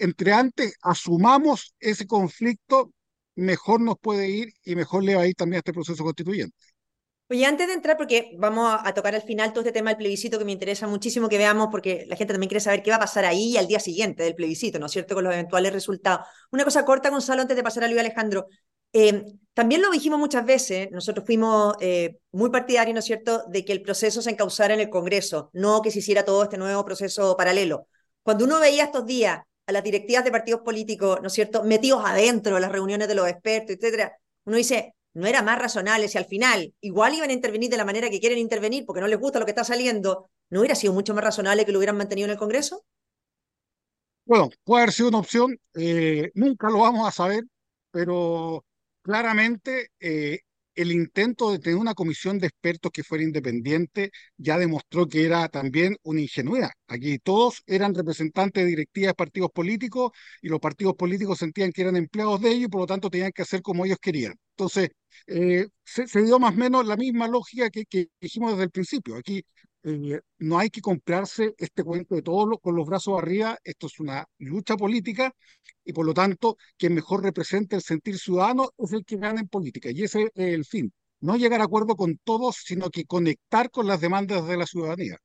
entre 0.00 0.32
antes 0.32 0.74
asumamos 0.82 1.74
ese 1.78 2.06
conflicto, 2.06 2.92
mejor 3.36 3.80
nos 3.80 3.96
puede 3.98 4.28
ir 4.28 4.52
y 4.64 4.74
mejor 4.76 5.04
le 5.04 5.14
va 5.16 5.22
a 5.22 5.26
ir 5.26 5.34
también 5.34 5.58
a 5.58 5.60
este 5.60 5.72
proceso 5.72 6.04
constituyente. 6.04 6.56
Oye, 7.30 7.46
antes 7.46 7.68
de 7.68 7.74
entrar, 7.74 7.96
porque 7.96 8.32
vamos 8.38 8.76
a, 8.82 8.92
tocar 8.92 9.14
al 9.14 9.22
final 9.22 9.52
todo 9.52 9.60
este 9.60 9.70
tema 9.70 9.90
del 9.90 9.98
plebiscito 9.98 10.36
que 10.36 10.44
me 10.44 10.50
interesa 10.50 10.88
muchísimo 10.88 11.28
que 11.28 11.38
veamos, 11.38 11.68
porque 11.70 12.04
la 12.08 12.16
gente 12.16 12.34
también 12.34 12.48
quiere 12.48 12.60
saber 12.60 12.82
qué 12.82 12.90
va 12.90 12.96
a 12.96 13.00
pasar 13.00 13.24
ahí 13.24 13.56
al 13.56 13.68
día 13.68 13.78
siguiente 13.78 14.24
del 14.24 14.34
plebiscito, 14.34 14.80
¿no 14.80 14.86
es 14.86 14.92
cierto?, 14.92 15.14
con 15.14 15.22
los 15.22 15.32
eventuales 15.32 15.72
resultados. 15.72 16.26
Una 16.50 16.64
cosa 16.64 16.84
corta, 16.84 17.08
Gonzalo, 17.08 17.42
antes 17.42 17.56
de 17.56 17.62
pasar 17.62 17.84
a 17.84 17.86
Luis 17.86 18.00
Alejandro. 18.00 18.48
Eh, 18.92 19.22
también 19.54 19.80
lo 19.80 19.92
dijimos 19.92 20.18
muchas 20.18 20.44
veces, 20.44 20.90
nosotros 20.90 21.24
fuimos 21.24 21.76
eh, 21.78 22.18
muy 22.32 22.50
partidarios, 22.50 22.94
¿no 22.94 22.98
es 22.98 23.04
cierto?, 23.04 23.44
de 23.46 23.64
que 23.64 23.70
el 23.72 23.82
proceso 23.82 24.20
se 24.22 24.30
encauzara 24.30 24.74
en 24.74 24.80
el 24.80 24.90
Congreso, 24.90 25.50
no 25.52 25.82
que 25.82 25.92
se 25.92 26.00
hiciera 26.00 26.24
todo 26.24 26.42
este 26.42 26.58
nuevo 26.58 26.84
proceso 26.84 27.36
paralelo. 27.36 27.86
Cuando 28.24 28.44
uno 28.44 28.58
veía 28.58 28.86
estos 28.86 29.06
días 29.06 29.38
a 29.66 29.72
las 29.72 29.84
directivas 29.84 30.24
de 30.24 30.32
partidos 30.32 30.62
políticos, 30.62 31.20
¿no 31.22 31.28
es 31.28 31.32
cierto?, 31.32 31.62
metidos 31.62 32.02
adentro 32.04 32.56
de 32.56 32.60
las 32.60 32.72
reuniones 32.72 33.06
de 33.06 33.14
los 33.14 33.28
expertos, 33.28 33.76
etcétera, 33.76 34.16
uno 34.46 34.56
dice, 34.56 34.96
no 35.14 35.26
era 35.26 35.42
más 35.42 35.58
razonable 35.58 36.08
si 36.08 36.18
al 36.18 36.26
final 36.26 36.74
igual 36.80 37.14
iban 37.14 37.30
a 37.30 37.32
intervenir 37.32 37.70
de 37.70 37.76
la 37.76 37.84
manera 37.84 38.10
que 38.10 38.20
quieren 38.20 38.38
intervenir 38.38 38.84
porque 38.86 39.00
no 39.00 39.08
les 39.08 39.18
gusta 39.18 39.38
lo 39.38 39.44
que 39.44 39.52
está 39.52 39.64
saliendo, 39.64 40.30
¿no 40.50 40.60
hubiera 40.60 40.74
sido 40.74 40.92
mucho 40.92 41.14
más 41.14 41.24
razonable 41.24 41.64
que 41.64 41.72
lo 41.72 41.78
hubieran 41.78 41.96
mantenido 41.96 42.26
en 42.26 42.32
el 42.32 42.38
Congreso? 42.38 42.84
Bueno, 44.24 44.50
puede 44.64 44.82
haber 44.82 44.92
sido 44.92 45.08
una 45.08 45.18
opción, 45.18 45.58
eh, 45.74 46.30
nunca 46.34 46.70
lo 46.70 46.78
vamos 46.78 47.06
a 47.08 47.10
saber, 47.10 47.44
pero 47.90 48.64
claramente 49.02 49.90
eh, 49.98 50.40
el 50.82 50.92
intento 50.92 51.50
de 51.50 51.58
tener 51.58 51.78
una 51.78 51.94
comisión 51.94 52.38
de 52.38 52.46
expertos 52.48 52.92
que 52.92 53.04
fuera 53.04 53.24
independiente 53.24 54.10
ya 54.36 54.58
demostró 54.58 55.06
que 55.06 55.24
era 55.24 55.48
también 55.48 55.96
una 56.02 56.20
ingenuidad. 56.20 56.70
Aquí 56.88 57.18
todos 57.18 57.62
eran 57.66 57.94
representantes 57.94 58.64
de 58.64 58.70
directivas 58.70 59.10
de 59.10 59.14
partidos 59.14 59.50
políticos 59.52 60.12
y 60.42 60.48
los 60.48 60.60
partidos 60.60 60.94
políticos 60.96 61.38
sentían 61.38 61.72
que 61.72 61.82
eran 61.82 61.96
empleados 61.96 62.40
de 62.40 62.50
ellos 62.50 62.64
y 62.66 62.68
por 62.68 62.80
lo 62.82 62.86
tanto 62.86 63.10
tenían 63.10 63.32
que 63.32 63.42
hacer 63.42 63.62
como 63.62 63.84
ellos 63.84 63.98
querían. 64.00 64.34
Entonces, 64.56 64.90
eh, 65.26 65.66
se, 65.84 66.22
dio 66.22 66.38
más 66.38 66.54
o 66.54 66.56
menos 66.58 66.86
la 66.86 66.96
misma 66.96 67.28
lógica 67.28 67.70
que, 67.70 67.84
que 67.86 68.08
dijimos 68.20 68.52
desde 68.52 68.64
el 68.64 68.70
principio. 68.70 69.16
Aquí 69.16 69.42
eh, 69.82 70.20
no 70.38 70.58
hay 70.58 70.70
que 70.70 70.80
comprarse 70.80 71.54
este 71.58 71.84
cuento 71.84 72.14
de 72.14 72.22
todos 72.22 72.58
con 72.60 72.76
los 72.76 72.86
brazos 72.86 73.18
arriba. 73.18 73.58
Esto 73.64 73.86
es 73.86 74.00
una 74.00 74.26
lucha 74.38 74.76
política 74.76 75.32
y 75.84 75.92
por 75.92 76.06
lo 76.06 76.14
tanto, 76.14 76.56
quien 76.76 76.94
mejor 76.94 77.22
representa 77.22 77.76
el 77.76 77.82
sentir 77.82 78.18
ciudadano 78.18 78.70
es 78.78 78.92
el 78.92 79.04
que 79.04 79.16
gana 79.16 79.40
en 79.40 79.48
política. 79.48 79.90
Y 79.90 80.04
ese 80.04 80.24
es 80.24 80.30
el 80.34 80.64
fin. 80.64 80.92
No 81.20 81.36
llegar 81.36 81.60
a 81.60 81.64
acuerdo 81.64 81.96
con 81.96 82.18
todos, 82.24 82.56
sino 82.64 82.90
que 82.90 83.04
conectar 83.04 83.70
con 83.70 83.86
las 83.86 84.00
demandas 84.00 84.46
de 84.46 84.56
la 84.56 84.66
ciudadanía. 84.66 85.18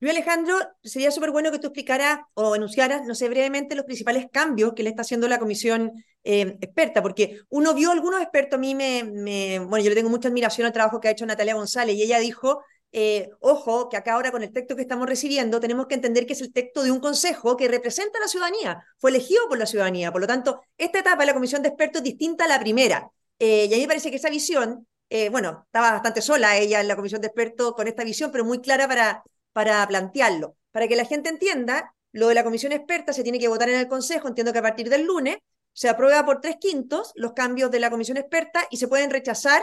Luis 0.00 0.16
Alejandro, 0.16 0.56
sería 0.82 1.10
súper 1.10 1.30
bueno 1.30 1.50
que 1.50 1.58
tú 1.58 1.68
explicaras 1.68 2.18
o 2.34 2.56
enunciaras, 2.56 3.06
no 3.06 3.14
sé, 3.14 3.28
brevemente 3.28 3.74
los 3.74 3.86
principales 3.86 4.26
cambios 4.30 4.74
que 4.74 4.82
le 4.82 4.90
está 4.90 5.02
haciendo 5.02 5.28
la 5.28 5.38
comisión 5.38 5.92
eh, 6.24 6.58
experta, 6.60 7.00
porque 7.00 7.38
uno 7.48 7.74
vio 7.74 7.90
algunos 7.90 8.20
expertos, 8.20 8.58
a 8.58 8.60
mí 8.60 8.74
me, 8.74 9.04
me, 9.04 9.60
bueno, 9.60 9.82
yo 9.82 9.88
le 9.88 9.96
tengo 9.96 10.10
mucha 10.10 10.28
admiración 10.28 10.66
al 10.66 10.72
trabajo 10.72 11.00
que 11.00 11.08
ha 11.08 11.12
hecho 11.12 11.24
Natalia 11.24 11.54
González 11.54 11.96
y 11.96 12.02
ella 12.02 12.18
dijo 12.18 12.60
eh, 12.96 13.30
ojo, 13.40 13.88
que 13.88 13.96
acá 13.96 14.12
ahora 14.12 14.30
con 14.30 14.44
el 14.44 14.52
texto 14.52 14.76
que 14.76 14.82
estamos 14.82 15.08
recibiendo 15.08 15.58
tenemos 15.58 15.88
que 15.88 15.96
entender 15.96 16.26
que 16.26 16.34
es 16.34 16.40
el 16.42 16.52
texto 16.52 16.84
de 16.84 16.92
un 16.92 17.00
consejo 17.00 17.56
que 17.56 17.66
representa 17.66 18.18
a 18.18 18.20
la 18.20 18.28
ciudadanía, 18.28 18.84
fue 18.98 19.10
elegido 19.10 19.48
por 19.48 19.58
la 19.58 19.66
ciudadanía. 19.66 20.12
Por 20.12 20.20
lo 20.20 20.28
tanto, 20.28 20.60
esta 20.78 21.00
etapa 21.00 21.22
de 21.22 21.26
la 21.26 21.34
comisión 21.34 21.60
de 21.60 21.70
expertos 21.70 22.02
es 22.02 22.04
distinta 22.04 22.44
a 22.44 22.48
la 22.48 22.60
primera. 22.60 23.10
Eh, 23.40 23.66
y 23.68 23.74
a 23.74 23.76
mí 23.76 23.82
me 23.82 23.88
parece 23.88 24.10
que 24.10 24.16
esa 24.18 24.30
visión, 24.30 24.86
eh, 25.10 25.28
bueno, 25.28 25.64
estaba 25.66 25.90
bastante 25.90 26.22
sola 26.22 26.56
ella 26.56 26.80
en 26.80 26.86
la 26.86 26.94
comisión 26.94 27.20
de 27.20 27.26
expertos 27.26 27.74
con 27.74 27.88
esta 27.88 28.04
visión, 28.04 28.30
pero 28.30 28.44
muy 28.44 28.60
clara 28.60 28.86
para, 28.86 29.24
para 29.52 29.84
plantearlo. 29.88 30.54
Para 30.70 30.86
que 30.86 30.94
la 30.94 31.04
gente 31.04 31.30
entienda, 31.30 31.92
lo 32.12 32.28
de 32.28 32.34
la 32.34 32.44
comisión 32.44 32.70
experta 32.70 33.12
se 33.12 33.24
tiene 33.24 33.40
que 33.40 33.48
votar 33.48 33.68
en 33.70 33.80
el 33.80 33.88
consejo, 33.88 34.28
entiendo 34.28 34.52
que 34.52 34.60
a 34.60 34.62
partir 34.62 34.88
del 34.88 35.04
lunes 35.04 35.38
se 35.72 35.88
aprueba 35.88 36.24
por 36.24 36.40
tres 36.40 36.58
quintos 36.60 37.10
los 37.16 37.32
cambios 37.32 37.72
de 37.72 37.80
la 37.80 37.90
comisión 37.90 38.18
experta 38.18 38.68
y 38.70 38.76
se 38.76 38.86
pueden 38.86 39.10
rechazar 39.10 39.62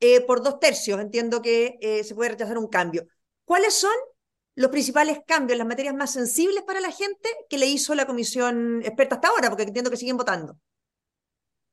eh, 0.00 0.22
por 0.22 0.42
dos 0.42 0.58
tercios, 0.58 1.00
entiendo 1.00 1.42
que 1.42 1.78
eh, 1.80 2.02
se 2.04 2.14
puede 2.14 2.30
rechazar 2.30 2.58
un 2.58 2.68
cambio. 2.68 3.06
¿Cuáles 3.44 3.74
son 3.74 3.94
los 4.54 4.70
principales 4.70 5.20
cambios, 5.26 5.58
las 5.58 5.66
materias 5.66 5.94
más 5.94 6.12
sensibles 6.12 6.62
para 6.64 6.80
la 6.80 6.90
gente 6.90 7.28
que 7.48 7.58
le 7.58 7.66
hizo 7.66 7.94
la 7.94 8.06
comisión 8.06 8.80
experta 8.84 9.16
hasta 9.16 9.28
ahora? 9.28 9.48
Porque 9.48 9.64
entiendo 9.64 9.90
que 9.90 9.96
siguen 9.96 10.16
votando. 10.16 10.56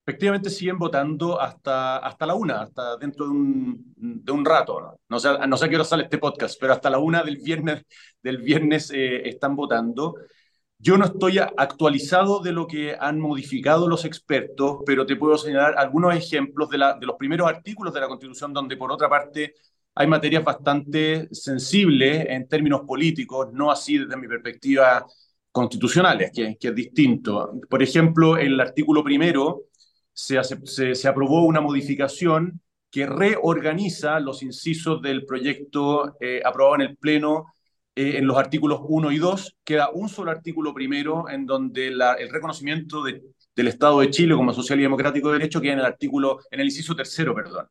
Efectivamente 0.06 0.50
siguen 0.50 0.78
votando 0.78 1.40
hasta, 1.40 1.98
hasta 1.98 2.26
la 2.26 2.34
una, 2.34 2.62
hasta 2.62 2.96
dentro 2.96 3.26
de 3.26 3.32
un, 3.32 3.94
de 3.98 4.32
un 4.32 4.46
rato. 4.46 4.80
¿no? 4.80 5.00
No, 5.10 5.20
sé, 5.20 5.30
no 5.48 5.58
sé 5.58 5.66
a 5.66 5.70
qué 5.70 5.76
hora 5.76 5.84
sale 5.84 6.04
este 6.04 6.18
podcast, 6.18 6.58
pero 6.60 6.72
hasta 6.72 6.90
la 6.90 6.98
una 6.98 7.24
del 7.24 7.38
viernes, 7.38 7.84
del 8.24 8.38
viernes 8.38 8.90
eh, 8.92 9.28
están 9.28 9.56
votando. 9.56 10.16
Yo 10.80 10.98
no 10.98 11.06
estoy 11.06 11.40
actualizado 11.40 12.40
de 12.40 12.52
lo 12.54 12.68
que 12.68 12.96
han 13.00 13.20
modificado 13.20 13.88
los 13.88 14.06
expertos, 14.06 14.78
pero 14.86 15.06
te 15.06 15.16
puedo 15.16 15.38
señalar 15.38 15.76
algunos 15.78 16.16
ejemplos 16.16 16.70
de, 16.70 16.78
la, 16.78 16.94
de 16.94 17.06
los 17.08 17.16
primeros 17.18 17.48
artículos 17.50 17.94
de 17.94 18.02
la 18.02 18.08
Constitución 18.08 18.54
donde, 18.54 18.78
por 18.78 18.92
otra 18.92 19.10
parte, 19.10 19.56
hay 19.96 20.06
materias 20.08 20.44
bastante 20.44 21.28
sensibles 21.32 22.28
en 22.30 22.48
términos 22.48 22.82
políticos, 22.88 23.48
no 23.54 23.72
así 23.72 23.98
desde 23.98 24.18
mi 24.18 24.28
perspectiva 24.28 25.06
constitucionales, 25.52 26.32
que, 26.34 26.56
que 26.60 26.68
es 26.68 26.76
distinto. 26.76 27.54
Por 27.68 27.82
ejemplo, 27.82 28.38
en 28.38 28.48
el 28.54 28.60
artículo 28.60 29.04
primero 29.04 29.64
se, 30.14 30.42
se, 30.44 30.94
se 30.94 31.08
aprobó 31.08 31.46
una 31.46 31.60
modificación 31.60 32.62
que 32.92 33.08
reorganiza 33.08 34.20
los 34.20 34.44
incisos 34.44 35.02
del 35.02 35.26
proyecto 35.26 36.16
eh, 36.20 36.42
aprobado 36.46 36.76
en 36.76 36.82
el 36.82 36.98
Pleno 36.98 37.48
eh, 37.98 38.18
en 38.18 38.28
los 38.28 38.38
artículos 38.38 38.80
1 38.84 39.12
y 39.12 39.18
2. 39.18 39.58
Queda 39.64 39.90
un 39.90 40.08
solo 40.08 40.32
artículo 40.32 40.74
primero 40.74 41.28
en 41.30 41.46
donde 41.46 41.92
la, 41.92 42.14
el 42.14 42.30
reconocimiento 42.30 43.04
de, 43.04 43.22
del 43.56 43.68
Estado 43.68 44.00
de 44.00 44.10
Chile 44.12 44.36
como 44.36 44.54
social 44.54 44.80
y 44.80 44.84
democrático 44.84 45.28
de 45.30 45.40
derecho 45.40 45.60
queda 45.60 45.74
en 45.74 45.80
el 45.80 45.86
artículo, 45.86 46.40
en 46.52 46.60
el 46.60 46.68
inciso 46.68 46.96
tercero, 46.96 47.36
perdón 47.36 47.68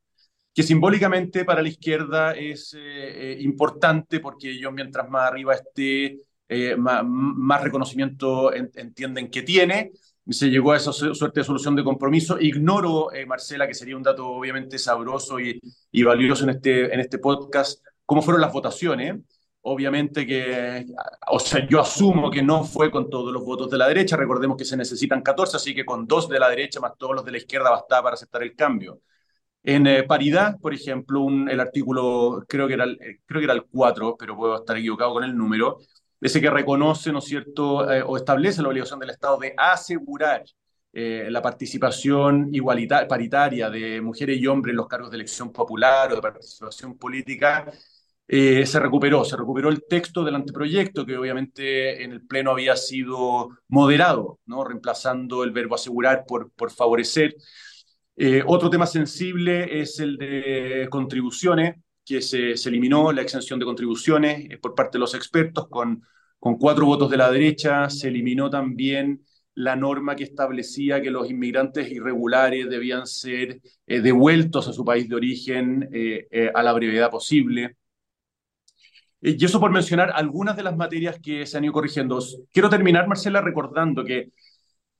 que 0.56 0.62
simbólicamente 0.62 1.44
para 1.44 1.60
la 1.60 1.68
izquierda 1.68 2.32
es 2.32 2.72
eh, 2.72 2.78
eh 2.78 3.36
importante 3.42 4.20
porque 4.20 4.52
ellos 4.52 4.72
mientras 4.72 5.06
más 5.10 5.28
arriba 5.28 5.54
esté, 5.54 6.18
eh, 6.48 6.74
más, 6.76 7.02
más, 7.04 7.62
reconocimiento 7.62 8.54
en, 8.54 8.70
entienden 8.74 9.30
que 9.30 9.42
tiene. 9.42 9.92
Se 10.26 10.48
llegó 10.48 10.72
a 10.72 10.78
esa 10.78 10.92
suerte 10.92 11.40
de 11.40 11.44
solución 11.44 11.76
de 11.76 11.84
compromiso. 11.84 12.40
Ignoro, 12.40 13.12
eh, 13.12 13.26
Marcela, 13.26 13.66
que 13.68 13.74
sería 13.74 13.98
un 13.98 14.02
dato 14.02 14.26
obviamente 14.28 14.78
sabroso 14.78 15.38
y, 15.38 15.60
y, 15.92 16.02
valioso 16.02 16.44
en 16.44 16.50
este, 16.50 16.92
en 16.92 17.00
este 17.00 17.18
podcast, 17.18 17.84
cómo 18.06 18.22
fueron 18.22 18.40
las 18.40 18.52
votaciones. 18.52 19.16
Obviamente 19.68 20.24
que, 20.24 20.86
o 21.26 21.40
sea, 21.40 21.66
yo 21.66 21.80
asumo 21.80 22.30
que 22.30 22.40
no 22.40 22.62
fue 22.62 22.88
con 22.88 23.10
todos 23.10 23.32
los 23.32 23.44
votos 23.44 23.68
de 23.68 23.76
la 23.76 23.88
derecha. 23.88 24.16
Recordemos 24.16 24.56
que 24.56 24.64
se 24.64 24.76
necesitan 24.76 25.22
14, 25.22 25.56
así 25.56 25.74
que 25.74 25.84
con 25.84 26.06
dos 26.06 26.28
de 26.28 26.38
la 26.38 26.48
derecha 26.48 26.78
más 26.78 26.92
todos 26.96 27.16
los 27.16 27.24
de 27.24 27.32
la 27.32 27.38
izquierda 27.38 27.70
bastaba 27.70 28.04
para 28.04 28.14
aceptar 28.14 28.44
el 28.44 28.54
cambio. 28.54 29.00
En 29.64 29.88
eh, 29.88 30.04
paridad, 30.04 30.56
por 30.60 30.72
ejemplo, 30.72 31.20
un, 31.22 31.50
el 31.50 31.58
artículo, 31.58 32.44
creo 32.48 32.68
que, 32.68 32.74
era 32.74 32.84
el, 32.84 32.92
eh, 33.02 33.18
creo 33.26 33.40
que 33.40 33.44
era 33.46 33.54
el 33.54 33.64
4, 33.64 34.16
pero 34.16 34.36
puedo 34.36 34.56
estar 34.56 34.76
equivocado 34.76 35.14
con 35.14 35.24
el 35.24 35.36
número, 35.36 35.78
ese 36.20 36.40
que 36.40 36.50
reconoce, 36.50 37.10
¿no 37.10 37.18
es 37.18 37.24
cierto?, 37.24 37.90
eh, 37.90 38.02
o 38.06 38.16
establece 38.16 38.62
la 38.62 38.68
obligación 38.68 39.00
del 39.00 39.10
Estado 39.10 39.38
de 39.38 39.54
asegurar 39.56 40.44
la 40.92 41.42
participación 41.42 42.48
igualitaria, 42.54 43.06
paritaria 43.06 43.68
de 43.68 44.00
mujeres 44.00 44.38
y 44.38 44.46
hombres 44.46 44.72
en 44.72 44.78
los 44.78 44.88
cargos 44.88 45.10
de 45.10 45.16
elección 45.16 45.52
popular 45.52 46.10
o 46.10 46.16
de 46.16 46.22
participación 46.22 46.96
política, 46.96 47.70
eh, 48.28 48.66
se 48.66 48.80
recuperó, 48.80 49.24
se 49.24 49.36
recuperó 49.36 49.68
el 49.68 49.84
texto 49.88 50.24
del 50.24 50.34
anteproyecto 50.34 51.06
que 51.06 51.16
obviamente 51.16 52.02
en 52.02 52.10
el 52.10 52.26
Pleno 52.26 52.50
había 52.50 52.76
sido 52.76 53.50
moderado, 53.68 54.40
reemplazando 54.46 55.44
el 55.44 55.52
verbo 55.52 55.76
asegurar 55.76 56.24
por, 56.26 56.50
por 56.52 56.72
favorecer. 56.72 57.36
Eh, 58.16 58.42
otro 58.44 58.68
tema 58.68 58.86
sensible 58.86 59.80
es 59.80 60.00
el 60.00 60.16
de 60.16 60.88
contribuciones, 60.90 61.76
que 62.04 62.20
se, 62.20 62.56
se 62.56 62.68
eliminó 62.68 63.12
la 63.12 63.22
exención 63.22 63.58
de 63.60 63.64
contribuciones 63.64 64.50
eh, 64.50 64.58
por 64.58 64.74
parte 64.74 64.96
de 64.98 65.00
los 65.00 65.14
expertos 65.14 65.68
con, 65.68 66.02
con 66.38 66.56
cuatro 66.56 66.86
votos 66.86 67.10
de 67.10 67.16
la 67.18 67.30
derecha. 67.30 67.88
Se 67.90 68.08
eliminó 68.08 68.50
también 68.50 69.22
la 69.54 69.76
norma 69.76 70.16
que 70.16 70.24
establecía 70.24 71.00
que 71.00 71.10
los 71.10 71.30
inmigrantes 71.30 71.90
irregulares 71.90 72.68
debían 72.68 73.06
ser 73.06 73.60
devueltos 73.86 74.68
a 74.68 74.72
su 74.72 74.84
país 74.84 75.08
de 75.08 75.14
origen 75.16 75.88
a 76.54 76.62
la 76.62 76.72
brevedad 76.74 77.10
posible. 77.10 77.76
Y 79.28 79.44
eso 79.44 79.58
por 79.58 79.72
mencionar 79.72 80.12
algunas 80.14 80.56
de 80.56 80.62
las 80.62 80.76
materias 80.76 81.18
que 81.20 81.46
se 81.46 81.58
han 81.58 81.64
ido 81.64 81.72
corrigiendo. 81.72 82.18
Quiero 82.52 82.70
terminar, 82.70 83.08
Marcela, 83.08 83.40
recordando 83.40 84.04
que 84.04 84.30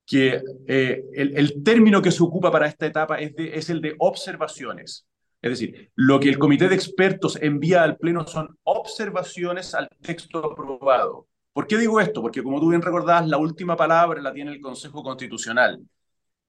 que 0.07 0.41
eh, 0.69 1.05
el, 1.15 1.37
el, 1.37 1.65
término 1.65 2.01
que 2.01 2.13
se 2.13 2.23
ocupa 2.23 2.51
para 2.51 2.69
esta 2.69 2.87
etapa 2.87 3.19
es, 3.19 3.35
de, 3.35 3.59
es 3.59 3.69
el 3.71 3.81
de 3.81 3.97
observaciones. 3.99 5.05
Es 5.43 5.51
decir, 5.51 5.91
lo 5.97 6.21
que 6.21 6.29
el 6.29 6.39
comité 6.39 6.69
de 6.69 6.77
expertos 6.77 7.37
envía 7.43 7.83
al 7.83 7.97
Pleno 7.97 8.27
son 8.27 8.57
observaciones 8.63 9.75
al 9.75 9.89
texto 10.01 10.53
aprobado. 10.53 11.27
¿Por 11.53 11.67
qué 11.67 11.77
digo 11.77 12.01
esto? 12.01 12.23
Porque 12.23 12.43
como 12.43 12.61
tú 12.61 12.71
bien 12.71 12.83
recordás, 12.83 13.27
la 13.27 13.39
última 13.39 13.77
palabra 13.77 14.23
la 14.23 14.33
tiene 14.33 14.53
el 14.53 14.61
Consejo 14.61 15.03
Constitucional. 15.03 15.83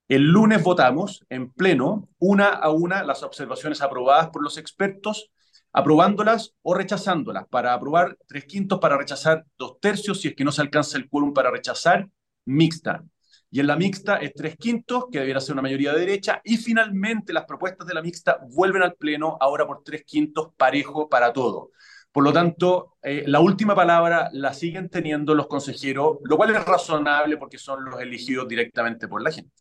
El 0.08 0.24
lunes 0.24 0.64
votamos 0.64 1.26
en 1.30 1.52
Pleno 1.52 2.10
una 2.20 2.50
a 2.50 2.70
una 2.70 3.04
las 3.04 3.24
observaciones 3.24 3.82
aprobadas 3.82 4.30
por 4.30 4.44
los 4.44 4.58
expertos, 4.58 5.32
aprobándolas 5.78 6.56
o 6.62 6.74
rechazándolas. 6.74 7.48
Para 7.50 7.74
aprobar 7.74 8.18
tres 8.28 8.46
quintos, 8.46 8.80
para 8.80 8.98
rechazar 8.98 9.46
dos 9.58 9.80
tercios, 9.80 10.22
si 10.22 10.30
es 10.30 10.36
que 10.36 10.44
no 10.44 10.52
se 10.52 10.62
alcanza 10.62 10.98
el 10.98 11.08
quórum 11.08 11.34
para 11.34 11.52
rechazar, 11.52 12.08
mixta 12.46 13.04
y 13.50 13.60
en 13.60 13.68
la 13.68 13.78
mixta 13.78 14.18
es 14.18 14.34
tres 14.34 14.58
quintos, 14.58 15.06
que 15.12 15.20
debiera 15.20 15.40
ser 15.40 15.54
una 15.54 15.62
mayoría 15.62 15.94
de 15.94 16.00
derecha, 16.00 16.42
y 16.44 16.58
finalmente 16.58 17.32
las 17.32 17.46
propuestas 17.46 17.88
de 17.88 17.94
la 17.94 18.02
mixta 18.02 18.40
vuelven 18.50 18.84
al 18.84 18.96
Pleno 18.96 19.38
ahora 19.40 19.66
por 19.66 19.84
tres 19.84 20.04
quintos 20.04 20.50
parejo 20.58 21.08
para 21.08 21.32
todo. 21.32 21.72
Por 22.12 22.24
lo 22.24 22.34
tanto, 22.34 22.98
eh, 23.02 23.24
la 23.28 23.40
última 23.40 23.76
palabra 23.76 24.30
la 24.34 24.54
siguen 24.54 24.90
teniendo 24.90 25.34
los 25.34 25.48
consejeros, 25.48 26.18
lo 26.24 26.36
cual 26.36 26.56
es 26.56 26.66
razonable 26.66 27.38
porque 27.38 27.58
son 27.58 27.86
los 27.86 28.02
elegidos 28.02 28.48
directamente 28.48 29.08
por 29.08 29.22
la 29.22 29.32
gente. 29.32 29.52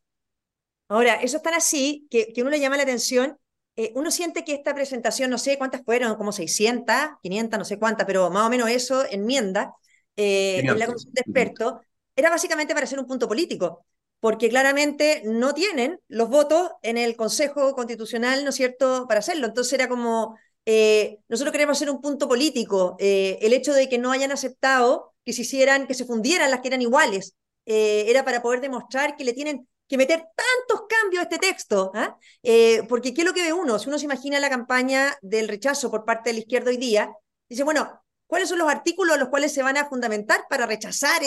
Ahora, 0.88 1.16
eso 1.16 1.37
es 1.37 1.42
tan 1.42 1.54
así 1.54 2.06
que, 2.11 2.32
que 2.32 2.42
uno 2.42 2.50
le 2.50 2.61
llama 2.61 2.76
la 2.76 2.85
atención. 2.85 3.37
Eh, 3.76 3.92
uno 3.95 4.11
siente 4.11 4.42
que 4.42 4.54
esta 4.54 4.75
presentación, 4.75 5.30
no 5.30 5.37
sé 5.37 5.59
cuántas 5.59 5.83
fueron, 5.85 6.16
como 6.16 6.33
600, 6.33 6.95
500, 7.23 7.59
no 7.59 7.64
sé 7.64 7.78
cuántas, 7.78 8.06
pero 8.06 8.30
más 8.30 8.47
o 8.47 8.50
menos 8.50 8.71
eso, 8.71 9.04
enmienda, 9.11 9.75
eh, 10.16 10.61
en 10.64 10.78
la 10.78 10.87
comisión 10.87 11.12
de 11.12 11.21
expertos, 11.21 11.75
era 12.14 12.30
básicamente 12.30 12.73
para 12.73 12.85
hacer 12.85 12.99
un 12.99 13.06
punto 13.06 13.28
político, 13.28 13.85
porque 14.18 14.49
claramente 14.49 15.21
no 15.26 15.52
tienen 15.52 16.00
los 16.09 16.30
votos 16.30 16.71
en 16.80 16.97
el 16.97 17.16
Consejo 17.16 17.75
Constitucional, 17.75 18.45
¿no 18.45 18.50
es 18.50 18.56
cierto?, 18.56 19.06
para 19.06 19.21
hacerlo. 19.21 19.47
Entonces 19.47 19.75
era 19.75 19.88
como, 19.88 20.38
eh, 20.64 21.18
nosotros 21.28 21.52
queremos 21.52 21.76
hacer 21.76 21.90
un 21.90 22.00
punto 22.00 22.26
político, 22.26 22.97
eh, 22.99 23.38
el 23.42 23.52
hecho 23.52 23.75
de 23.75 23.90
que 23.90 23.99
no 23.99 24.11
hayan 24.11 24.33
aceptado 24.33 25.12
que 25.23 25.35
se 25.35 25.42
hicieran, 25.42 25.87
que 25.87 25.92
se 25.92 26.06
fundieran 26.06 26.50
las 26.50 26.61
que 26.61 26.68
eran 26.68 26.80
iguales, 26.80 27.35
era 27.68 28.25
para 28.25 28.42
poder 28.42 28.61
demostrar 28.61 29.16
que 29.16 29.25
le 29.25 29.33
tienen 29.33 29.66
que 29.88 29.96
meter 29.96 30.18
tantos 30.18 30.86
cambios 30.88 31.20
a 31.20 31.22
este 31.24 31.38
texto, 31.38 31.92
¿ah? 31.94 32.16
eh, 32.42 32.82
porque 32.88 33.14
¿qué 33.14 33.22
es 33.22 33.26
lo 33.26 33.34
que 33.34 33.42
ve 33.42 33.52
uno? 33.52 33.78
Si 33.78 33.88
uno 33.88 33.98
se 33.98 34.04
imagina 34.04 34.40
la 34.40 34.50
campaña 34.50 35.16
del 35.22 35.48
rechazo 35.48 35.90
por 35.90 36.04
parte 36.04 36.30
de 36.30 36.34
la 36.34 36.40
izquierda 36.40 36.70
hoy 36.70 36.76
día, 36.76 37.12
dice, 37.48 37.62
bueno, 37.62 38.02
¿cuáles 38.26 38.48
son 38.48 38.58
los 38.58 38.68
artículos 38.68 39.14
a 39.16 39.18
los 39.18 39.28
cuales 39.28 39.52
se 39.52 39.62
van 39.62 39.76
a 39.76 39.88
fundamentar 39.88 40.46
para 40.48 40.66
rechazar 40.66 41.22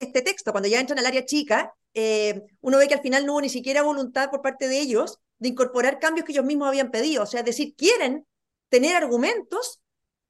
este 0.00 0.22
texto, 0.22 0.52
cuando 0.52 0.68
ya 0.68 0.80
entran 0.80 0.98
al 0.98 1.06
área 1.06 1.26
chica, 1.26 1.74
eh, 1.94 2.42
uno 2.60 2.78
ve 2.78 2.88
que 2.88 2.94
al 2.94 3.02
final 3.02 3.26
no 3.26 3.32
hubo 3.32 3.42
ni 3.42 3.50
siquiera 3.50 3.82
voluntad 3.82 4.30
por 4.30 4.40
parte 4.40 4.66
de 4.66 4.80
ellos 4.80 5.18
de 5.38 5.48
incorporar 5.48 5.98
cambios 5.98 6.24
que 6.24 6.32
ellos 6.32 6.44
mismos 6.44 6.68
habían 6.68 6.90
pedido. 6.90 7.22
O 7.22 7.26
sea, 7.26 7.40
es 7.40 7.46
decir, 7.46 7.74
quieren 7.76 8.26
tener 8.68 8.96
argumentos, 8.96 9.79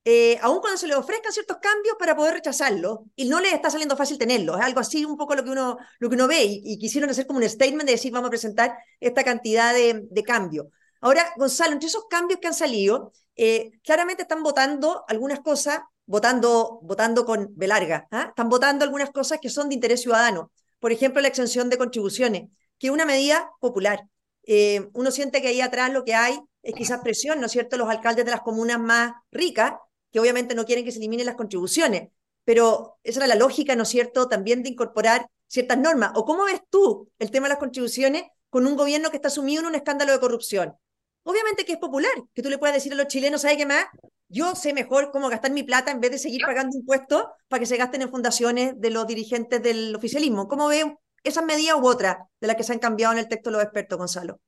eh, 0.04 0.38
aun 0.42 0.60
cuando 0.60 0.78
se 0.78 0.86
les 0.86 0.96
ofrezcan 0.96 1.32
ciertos 1.32 1.58
cambios 1.60 1.96
para 1.98 2.16
poder 2.16 2.34
rechazarlos, 2.34 3.00
y 3.16 3.26
no 3.26 3.40
les 3.40 3.52
está 3.52 3.70
saliendo 3.70 3.96
fácil 3.96 4.18
tenerlos. 4.18 4.58
Es 4.58 4.64
algo 4.64 4.80
así 4.80 5.04
un 5.04 5.16
poco 5.16 5.34
lo 5.34 5.44
que 5.44 5.50
uno, 5.50 5.78
lo 5.98 6.08
que 6.08 6.14
uno 6.14 6.26
ve, 6.26 6.44
y, 6.44 6.62
y 6.64 6.78
quisieron 6.78 7.10
hacer 7.10 7.26
como 7.26 7.38
un 7.38 7.48
statement 7.48 7.84
de 7.84 7.92
decir, 7.92 8.12
vamos 8.12 8.28
a 8.28 8.30
presentar 8.30 8.76
esta 8.98 9.24
cantidad 9.24 9.74
de, 9.74 10.06
de 10.10 10.22
cambios. 10.22 10.66
Ahora, 11.00 11.32
Gonzalo, 11.36 11.72
entre 11.72 11.88
esos 11.88 12.04
cambios 12.08 12.40
que 12.40 12.48
han 12.48 12.54
salido, 12.54 13.12
eh, 13.36 13.70
claramente 13.82 14.22
están 14.22 14.42
votando 14.42 15.04
algunas 15.08 15.40
cosas 15.40 15.80
votando, 16.04 16.80
votando 16.82 17.24
con 17.24 17.48
velarga. 17.56 18.06
¿ah? 18.10 18.26
Están 18.28 18.48
votando 18.48 18.84
algunas 18.84 19.10
cosas 19.10 19.38
que 19.40 19.48
son 19.48 19.68
de 19.68 19.76
interés 19.76 20.02
ciudadano. 20.02 20.50
Por 20.78 20.92
ejemplo, 20.92 21.22
la 21.22 21.28
exención 21.28 21.70
de 21.70 21.78
contribuciones, 21.78 22.50
que 22.78 22.88
es 22.88 22.92
una 22.92 23.06
medida 23.06 23.50
popular. 23.60 24.02
Eh, 24.44 24.88
uno 24.92 25.10
siente 25.10 25.40
que 25.40 25.48
ahí 25.48 25.60
atrás 25.60 25.90
lo 25.90 26.04
que 26.04 26.14
hay 26.14 26.38
es 26.62 26.74
quizás 26.74 27.00
presión, 27.00 27.40
¿no 27.40 27.46
es 27.46 27.52
cierto?, 27.52 27.78
los 27.78 27.88
alcaldes 27.88 28.24
de 28.24 28.30
las 28.32 28.40
comunas 28.42 28.78
más 28.78 29.12
ricas, 29.30 29.72
que 30.10 30.20
obviamente 30.20 30.54
no 30.54 30.64
quieren 30.64 30.84
que 30.84 30.92
se 30.92 30.98
eliminen 30.98 31.26
las 31.26 31.36
contribuciones, 31.36 32.10
pero 32.44 32.98
esa 33.02 33.20
era 33.20 33.26
la 33.28 33.34
lógica, 33.34 33.76
¿no 33.76 33.84
es 33.84 33.88
cierto?, 33.88 34.28
también 34.28 34.62
de 34.62 34.70
incorporar 34.70 35.28
ciertas 35.46 35.78
normas. 35.78 36.12
¿O 36.14 36.24
cómo 36.24 36.44
ves 36.44 36.60
tú 36.70 37.08
el 37.18 37.30
tema 37.30 37.46
de 37.46 37.50
las 37.50 37.58
contribuciones 37.58 38.24
con 38.48 38.66
un 38.66 38.76
gobierno 38.76 39.10
que 39.10 39.16
está 39.16 39.30
sumido 39.30 39.60
en 39.60 39.68
un 39.68 39.74
escándalo 39.74 40.12
de 40.12 40.20
corrupción? 40.20 40.74
Obviamente 41.22 41.64
que 41.64 41.72
es 41.72 41.78
popular, 41.78 42.12
que 42.34 42.42
tú 42.42 42.48
le 42.48 42.58
puedas 42.58 42.74
decir 42.74 42.92
a 42.92 42.96
los 42.96 43.08
chilenos, 43.08 43.42
¿sabes 43.42 43.58
qué 43.58 43.66
más? 43.66 43.84
Yo 44.28 44.54
sé 44.54 44.72
mejor 44.72 45.10
cómo 45.10 45.28
gastar 45.28 45.50
mi 45.50 45.62
plata 45.62 45.90
en 45.90 46.00
vez 46.00 46.12
de 46.12 46.18
seguir 46.18 46.42
pagando 46.46 46.76
impuestos 46.76 47.24
para 47.48 47.60
que 47.60 47.66
se 47.66 47.76
gasten 47.76 48.02
en 48.02 48.10
fundaciones 48.10 48.80
de 48.80 48.90
los 48.90 49.06
dirigentes 49.06 49.62
del 49.62 49.94
oficialismo. 49.94 50.48
¿Cómo 50.48 50.68
ve 50.68 50.96
esas 51.24 51.44
medidas 51.44 51.76
u 51.80 51.86
otras 51.86 52.16
de 52.40 52.46
las 52.46 52.56
que 52.56 52.62
se 52.62 52.72
han 52.72 52.78
cambiado 52.78 53.12
en 53.12 53.18
el 53.18 53.28
texto 53.28 53.50
los 53.50 53.62
expertos, 53.62 53.98
Gonzalo? 53.98 54.40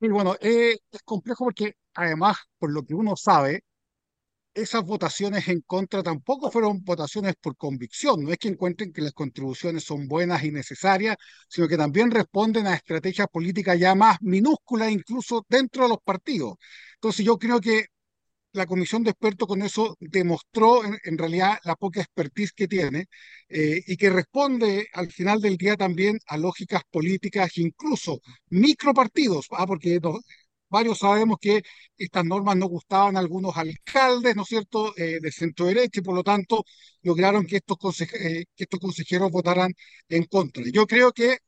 Bueno, 0.00 0.34
eh, 0.40 0.76
es 0.90 1.02
complejo 1.02 1.44
porque 1.44 1.74
además, 1.94 2.36
por 2.58 2.72
lo 2.72 2.84
que 2.84 2.94
uno 2.94 3.16
sabe, 3.16 3.64
esas 4.62 4.84
votaciones 4.84 5.48
en 5.48 5.60
contra 5.62 6.02
tampoco 6.02 6.50
fueron 6.50 6.82
votaciones 6.84 7.34
por 7.40 7.56
convicción, 7.56 8.22
no 8.24 8.32
es 8.32 8.38
que 8.38 8.48
encuentren 8.48 8.92
que 8.92 9.02
las 9.02 9.12
contribuciones 9.12 9.84
son 9.84 10.08
buenas 10.08 10.44
y 10.44 10.50
necesarias, 10.50 11.16
sino 11.48 11.68
que 11.68 11.76
también 11.76 12.10
responden 12.10 12.66
a 12.66 12.74
estrategias 12.74 13.28
políticas 13.28 13.78
ya 13.78 13.94
más 13.94 14.18
minúsculas, 14.20 14.90
incluso 14.90 15.44
dentro 15.48 15.84
de 15.84 15.90
los 15.90 15.98
partidos. 16.04 16.54
Entonces 16.94 17.24
yo 17.24 17.38
creo 17.38 17.60
que 17.60 17.86
la 18.52 18.66
comisión 18.66 19.04
de 19.04 19.10
expertos 19.10 19.48
con 19.48 19.62
eso 19.62 19.96
demostró 20.00 20.82
en, 20.84 21.18
realidad 21.18 21.58
la 21.64 21.76
poca 21.76 22.00
expertise 22.00 22.52
que 22.52 22.68
tiene 22.68 23.06
eh, 23.48 23.82
y 23.86 23.96
que 23.96 24.10
responde 24.10 24.88
al 24.92 25.10
final 25.12 25.40
del 25.40 25.56
día 25.56 25.76
también 25.76 26.18
a 26.26 26.36
lógicas 26.38 26.82
políticas, 26.90 27.56
incluso 27.58 28.20
micropartidos, 28.50 29.46
¿ah? 29.52 29.66
porque 29.66 30.00
no, 30.02 30.18
varios 30.68 30.98
sabemos 30.98 31.38
que 31.40 31.62
estas 31.96 32.24
normas 32.24 32.56
no 32.56 32.66
gustaban 32.66 33.16
a 33.16 33.20
algunos 33.20 33.56
alcaldes, 33.56 34.36
¿no 34.36 34.42
es 34.42 34.48
cierto?, 34.48 34.94
eh, 34.96 35.18
de 35.20 35.32
centro 35.32 35.66
derecha 35.66 36.00
y 36.00 36.02
por 36.02 36.14
lo 36.14 36.22
tanto 36.22 36.64
lograron 37.02 37.46
que 37.46 37.56
estos, 37.56 37.78
que 37.98 38.44
estos 38.56 38.80
consejeros 38.80 39.30
votaran 39.30 39.72
en 40.08 40.24
contra. 40.24 40.62
Yo 40.72 40.86
creo 40.86 41.12
que 41.12 41.38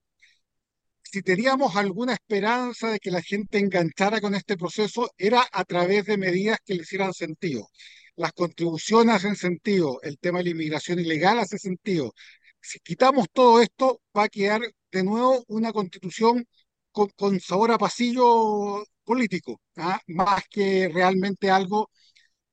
si 1.10 1.22
teníamos 1.22 1.76
alguna 1.76 2.12
esperanza 2.14 2.90
de 2.90 3.00
que 3.00 3.10
la 3.10 3.22
gente 3.22 3.58
enganchara 3.58 4.20
con 4.20 4.34
este 4.34 4.56
proceso, 4.56 5.10
era 5.18 5.44
a 5.52 5.64
través 5.64 6.06
de 6.06 6.16
medidas 6.16 6.58
que 6.64 6.74
le 6.74 6.82
hicieran 6.82 7.12
sentido. 7.14 7.68
Las 8.16 8.32
contribuciones 8.32 9.16
hacen 9.16 9.36
sentido, 9.36 10.00
el 10.02 10.18
tema 10.18 10.38
de 10.38 10.44
la 10.44 10.50
inmigración 10.50 11.00
ilegal 11.00 11.38
hace 11.40 11.58
sentido. 11.58 12.12
Si 12.60 12.78
quitamos 12.80 13.26
todo 13.32 13.60
esto, 13.60 14.00
va 14.16 14.24
a 14.24 14.28
quedar 14.28 14.60
de 14.92 15.02
nuevo 15.02 15.44
una 15.48 15.72
constitución 15.72 16.46
con, 16.92 17.40
sabor 17.40 17.72
a 17.72 17.78
pasillo 17.78 18.84
político, 19.10 19.60
¿ah? 19.76 20.00
más 20.08 20.44
que 20.50 20.88
realmente 20.88 21.50
algo 21.50 21.90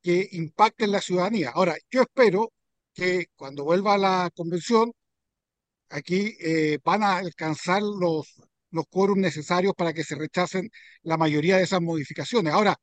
que 0.01 0.29
impacte 0.33 0.85
en 0.85 0.91
la 0.93 1.01
ciudadanía. 1.01 1.51
Ahora, 1.55 1.75
yo 1.91 2.01
espero 2.03 2.51
que 2.93 3.27
cuando 3.35 3.63
vuelva 3.65 3.95
a 3.95 3.97
la 3.99 4.31
convención, 4.35 4.91
aquí 5.89 6.35
eh, 6.39 6.79
van 6.83 7.03
a 7.03 7.17
alcanzar 7.17 7.81
los, 7.83 8.33
los 8.71 8.85
necesarios 9.17 9.73
para 9.75 9.93
que 9.93 10.03
se 10.03 10.15
rechacen 10.15 10.69
la 11.03 11.17
mayoría 11.17 11.57
de 11.57 11.63
esas 11.63 11.81
modificaciones. 11.81 12.53
Ahora, 12.53 12.75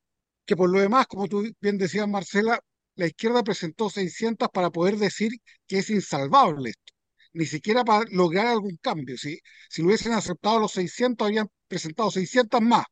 que 0.47 0.57
por 0.57 0.71
lo 0.71 0.81
demás, 0.81 1.07
como 1.07 1.29
tú 1.29 1.45
bien 1.61 1.79
decías, 1.79 2.09
Marcela, 2.09 2.61
la 2.97 3.07
izquierda 3.07 3.43
presentó 3.43 3.91
600 3.91 4.49
para 4.53 4.71
poder 4.71 4.97
decir 4.99 5.33
que 5.67 5.79
es 5.79 5.91
insalvable 5.91 6.71
esto, 6.71 6.93
ni 7.33 7.47
siquiera 7.47 7.85
para 7.85 8.05
lograr 8.11 8.47
algún 8.47 8.77
cambio. 8.81 9.17
Si, 9.19 9.39
si 9.69 9.83
lo 9.83 9.89
hubiesen 9.89 10.13
aceptado 10.13 10.61
los 10.61 10.73
600, 10.73 11.27
habrían 11.27 11.49
presentado 11.69 12.11
600 12.11 12.61
más, 12.63 12.85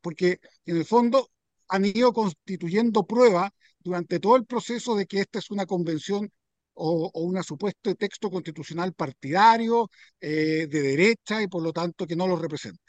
porque 0.00 0.40
en 0.64 0.76
el 0.76 0.84
fondo 0.84 1.30
han 1.68 1.84
ido 1.84 2.12
constituyendo 2.12 3.06
pruebas 3.06 3.50
durante 3.78 4.20
todo 4.20 4.36
el 4.36 4.46
proceso 4.46 4.94
de 4.96 5.06
que 5.06 5.20
esta 5.20 5.38
es 5.38 5.50
una 5.50 5.66
convención 5.66 6.30
o, 6.74 7.10
o 7.12 7.20
un 7.22 7.42
supuesto 7.42 7.94
texto 7.94 8.30
constitucional 8.30 8.92
partidario, 8.92 9.90
eh, 10.20 10.66
de 10.68 10.82
derecha 10.82 11.42
y 11.42 11.48
por 11.48 11.62
lo 11.62 11.72
tanto 11.72 12.06
que 12.06 12.16
no 12.16 12.26
lo 12.26 12.36
representa. 12.36 12.82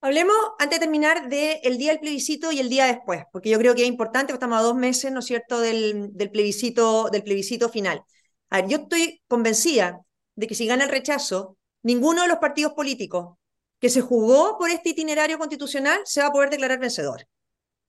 Hablemos, 0.00 0.36
antes 0.58 0.78
de 0.78 0.84
terminar, 0.84 1.28
del 1.30 1.78
día 1.78 1.92
del 1.92 2.00
plebiscito 2.00 2.52
y 2.52 2.60
el 2.60 2.68
día 2.68 2.84
después, 2.84 3.22
porque 3.32 3.48
yo 3.48 3.58
creo 3.58 3.74
que 3.74 3.82
es 3.82 3.88
importante, 3.88 4.34
estamos 4.34 4.58
a 4.58 4.62
dos 4.62 4.74
meses, 4.74 5.10
¿no 5.10 5.20
es 5.20 5.24
cierto?, 5.24 5.60
del, 5.60 6.10
del, 6.12 6.30
plebiscito, 6.30 7.08
del 7.10 7.22
plebiscito 7.22 7.70
final. 7.70 8.02
A 8.50 8.60
ver, 8.60 8.68
yo 8.68 8.78
estoy 8.78 9.22
convencida 9.28 10.00
de 10.34 10.46
que 10.46 10.54
si 10.54 10.66
gana 10.66 10.84
el 10.84 10.90
rechazo, 10.90 11.56
ninguno 11.82 12.22
de 12.22 12.28
los 12.28 12.36
partidos 12.36 12.74
políticos 12.74 13.38
que 13.84 13.90
se 13.90 14.00
jugó 14.00 14.56
por 14.56 14.70
este 14.70 14.88
itinerario 14.88 15.36
constitucional 15.36 16.00
se 16.06 16.22
va 16.22 16.28
a 16.28 16.32
poder 16.32 16.48
declarar 16.48 16.78
vencedor. 16.78 17.28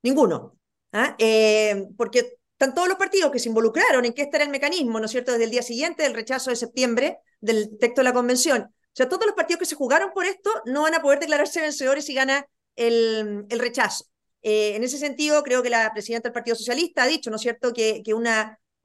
Ninguno. 0.03 0.59
¿ah? 0.91 1.15
Eh, 1.17 1.87
porque 1.95 2.37
están 2.51 2.73
todos 2.73 2.89
los 2.89 2.97
partidos 2.97 3.31
que 3.31 3.39
se 3.39 3.47
involucraron 3.47 4.03
en 4.03 4.11
que 4.11 4.23
este 4.23 4.35
era 4.35 4.43
el 4.43 4.51
mecanismo, 4.51 4.99
¿no 4.99 5.05
es 5.05 5.11
cierto?, 5.11 5.31
desde 5.31 5.45
el 5.45 5.51
día 5.51 5.61
siguiente 5.61 6.03
del 6.03 6.13
rechazo 6.13 6.49
de 6.49 6.57
septiembre 6.57 7.19
del 7.39 7.77
texto 7.77 8.01
de 8.01 8.03
la 8.03 8.11
convención. 8.11 8.63
O 8.63 8.91
sea, 8.91 9.07
todos 9.07 9.25
los 9.25 9.35
partidos 9.35 9.61
que 9.61 9.65
se 9.67 9.75
jugaron 9.75 10.11
por 10.13 10.25
esto 10.25 10.49
no 10.65 10.81
van 10.81 10.95
a 10.95 11.01
poder 11.01 11.21
declararse 11.21 11.61
vencedores 11.61 12.03
si 12.03 12.13
gana 12.13 12.45
el, 12.75 13.45
el 13.47 13.59
rechazo. 13.59 14.03
Eh, 14.41 14.75
en 14.75 14.83
ese 14.83 14.97
sentido, 14.97 15.43
creo 15.43 15.63
que 15.63 15.69
la 15.69 15.93
presidenta 15.93 16.27
del 16.27 16.33
Partido 16.33 16.57
Socialista 16.57 17.03
ha 17.03 17.07
dicho, 17.07 17.29
¿no 17.29 17.37
es 17.37 17.41
cierto?, 17.41 17.71
que, 17.71 18.03
que 18.03 18.13
un 18.13 18.25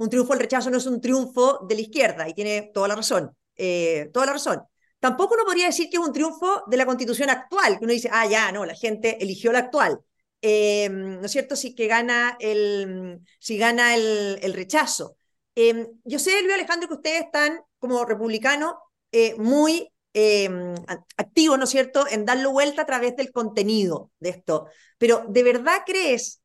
triunfo 0.09 0.33
del 0.33 0.43
rechazo 0.43 0.71
no 0.71 0.77
es 0.79 0.87
un 0.87 1.01
triunfo 1.01 1.67
de 1.69 1.75
la 1.75 1.81
izquierda, 1.81 2.29
y 2.29 2.35
tiene 2.35 2.71
toda 2.73 2.87
la 2.87 2.95
razón, 2.95 3.37
eh, 3.57 4.11
toda 4.13 4.27
la 4.27 4.33
razón. 4.35 4.63
Tampoco 5.01 5.35
uno 5.35 5.45
podría 5.45 5.67
decir 5.67 5.89
que 5.89 5.97
es 5.97 6.03
un 6.03 6.13
triunfo 6.13 6.63
de 6.67 6.77
la 6.77 6.87
constitución 6.87 7.31
actual, 7.31 7.79
que 7.79 7.85
uno 7.85 7.93
dice, 7.95 8.11
ah, 8.13 8.27
ya, 8.27 8.53
no, 8.53 8.67
la 8.67 8.75
gente 8.75 9.17
eligió 9.23 9.51
la 9.51 9.61
actual. 9.61 10.01
Em, 10.43 11.21
¿no 11.21 11.27
es 11.27 11.33
cierto?, 11.33 11.57
si 11.57 11.75
que 11.75 11.87
gana 11.87 12.37
el, 12.41 13.21
si 13.39 13.59
gana 13.59 13.95
el, 13.95 14.53
rechazo. 14.55 15.17
Em, 15.55 15.87
yo 16.05 16.19
sé, 16.19 16.41
Luis 16.43 16.55
Alejandro, 16.55 16.89
que 16.89 16.95
ustedes 16.95 17.23
están 17.23 17.61
como 17.79 18.05
republicanos 18.05 18.75
eh, 19.13 19.35
muy 19.37 19.93
em, 20.13 20.75
activos, 21.17 21.59
¿no 21.59 21.65
es 21.65 21.71
cierto?, 21.71 22.07
en 22.09 22.25
darlo 22.27 22.53
vuelta 22.53 22.83
a 22.83 22.87
través 22.87 23.17
del 23.17 23.33
contenido 23.33 24.11
de 24.21 24.31
esto. 24.31 24.67
Pero, 24.99 25.25
¿de 25.29 25.43
verdad 25.43 25.83
crees 25.87 26.43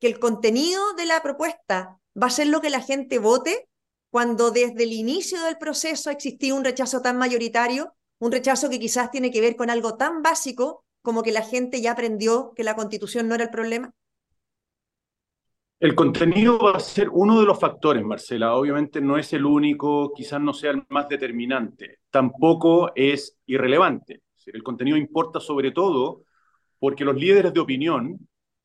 que 0.00 0.06
el 0.06 0.18
contenido 0.18 0.92
de 0.94 1.06
la 1.06 1.22
propuesta 1.22 1.98
va 2.20 2.28
a 2.28 2.30
ser 2.30 2.48
lo 2.48 2.60
que 2.60 2.70
la 2.70 2.80
gente 2.80 3.18
vote 3.18 3.68
cuando 4.10 4.50
desde 4.50 4.84
el 4.84 4.92
inicio 4.92 5.42
del 5.42 5.58
proceso 5.58 6.10
ha 6.10 6.16
un 6.54 6.64
rechazo 6.64 7.02
tan 7.02 7.18
mayoritario? 7.18 7.95
Un 8.18 8.32
rechazo 8.32 8.70
que 8.70 8.78
quizás 8.78 9.10
tiene 9.10 9.30
que 9.30 9.40
ver 9.40 9.56
con 9.56 9.70
algo 9.70 9.96
tan 9.96 10.22
básico 10.22 10.84
como 11.02 11.22
que 11.22 11.32
la 11.32 11.42
gente 11.42 11.80
ya 11.80 11.92
aprendió 11.92 12.52
que 12.56 12.64
la 12.64 12.74
constitución 12.74 13.28
no 13.28 13.34
era 13.34 13.44
el 13.44 13.50
problema? 13.50 13.92
El 15.78 15.94
contenido 15.94 16.58
va 16.58 16.72
a 16.72 16.80
ser 16.80 17.10
uno 17.10 17.38
de 17.38 17.44
los 17.44 17.60
factores, 17.60 18.02
Marcela. 18.02 18.54
Obviamente 18.54 19.00
no 19.02 19.18
es 19.18 19.32
el 19.34 19.44
único, 19.44 20.12
quizás 20.14 20.40
no 20.40 20.54
sea 20.54 20.70
el 20.70 20.82
más 20.88 21.06
determinante. 21.08 21.98
Tampoco 22.10 22.92
es 22.94 23.36
irrelevante. 23.44 24.22
El 24.46 24.62
contenido 24.62 24.96
importa 24.96 25.38
sobre 25.38 25.72
todo 25.72 26.22
porque 26.78 27.04
los 27.04 27.16
líderes 27.16 27.52
de 27.52 27.60
opinión, 27.60 28.18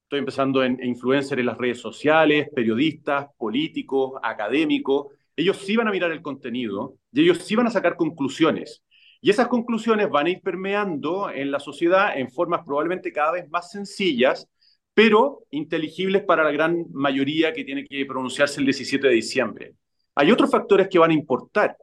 estoy 0.04 0.20
empezando 0.20 0.64
en 0.64 0.82
influencers 0.84 1.40
en 1.40 1.46
las 1.46 1.58
redes 1.58 1.80
sociales, 1.80 2.48
periodistas, 2.56 3.28
políticos, 3.38 4.14
académicos, 4.24 5.08
ellos 5.36 5.58
sí 5.58 5.76
van 5.76 5.88
a 5.88 5.92
mirar 5.92 6.12
el 6.12 6.22
contenido 6.22 6.96
y 7.12 7.24
ellos 7.24 7.40
sí 7.40 7.56
van 7.56 7.68
a 7.68 7.72
sacar 7.72 7.98
conclusiones. 7.98 8.84
Y 9.22 9.30
esas 9.30 9.48
conclusiones 9.48 10.10
van 10.10 10.26
a 10.26 10.30
ir 10.32 10.42
permeando 10.42 11.30
en 11.30 11.52
la 11.52 11.60
sociedad 11.60 12.18
en 12.18 12.32
formas 12.32 12.66
probablemente 12.66 13.12
cada 13.12 13.34
vez 13.34 13.50
más 13.50 13.72
sencillas, 13.72 14.48
pero 14.94 15.44
inteligibles 15.52 16.24
para 16.24 16.44
la 16.44 16.52
gran 16.52 16.86
mayoría 16.92 17.54
que 17.54 17.64
tiene 17.64 17.86
que 17.86 18.06
pronunciarse 18.06 18.60
el 18.60 18.66
17 18.66 19.08
de 19.08 19.14
diciembre. 19.14 19.76
Hay 20.16 20.32
otros 20.32 20.50
factores 20.50 20.90
que 20.90 21.00
van 21.00 21.12
a 21.12 21.14
importar. 21.16 21.78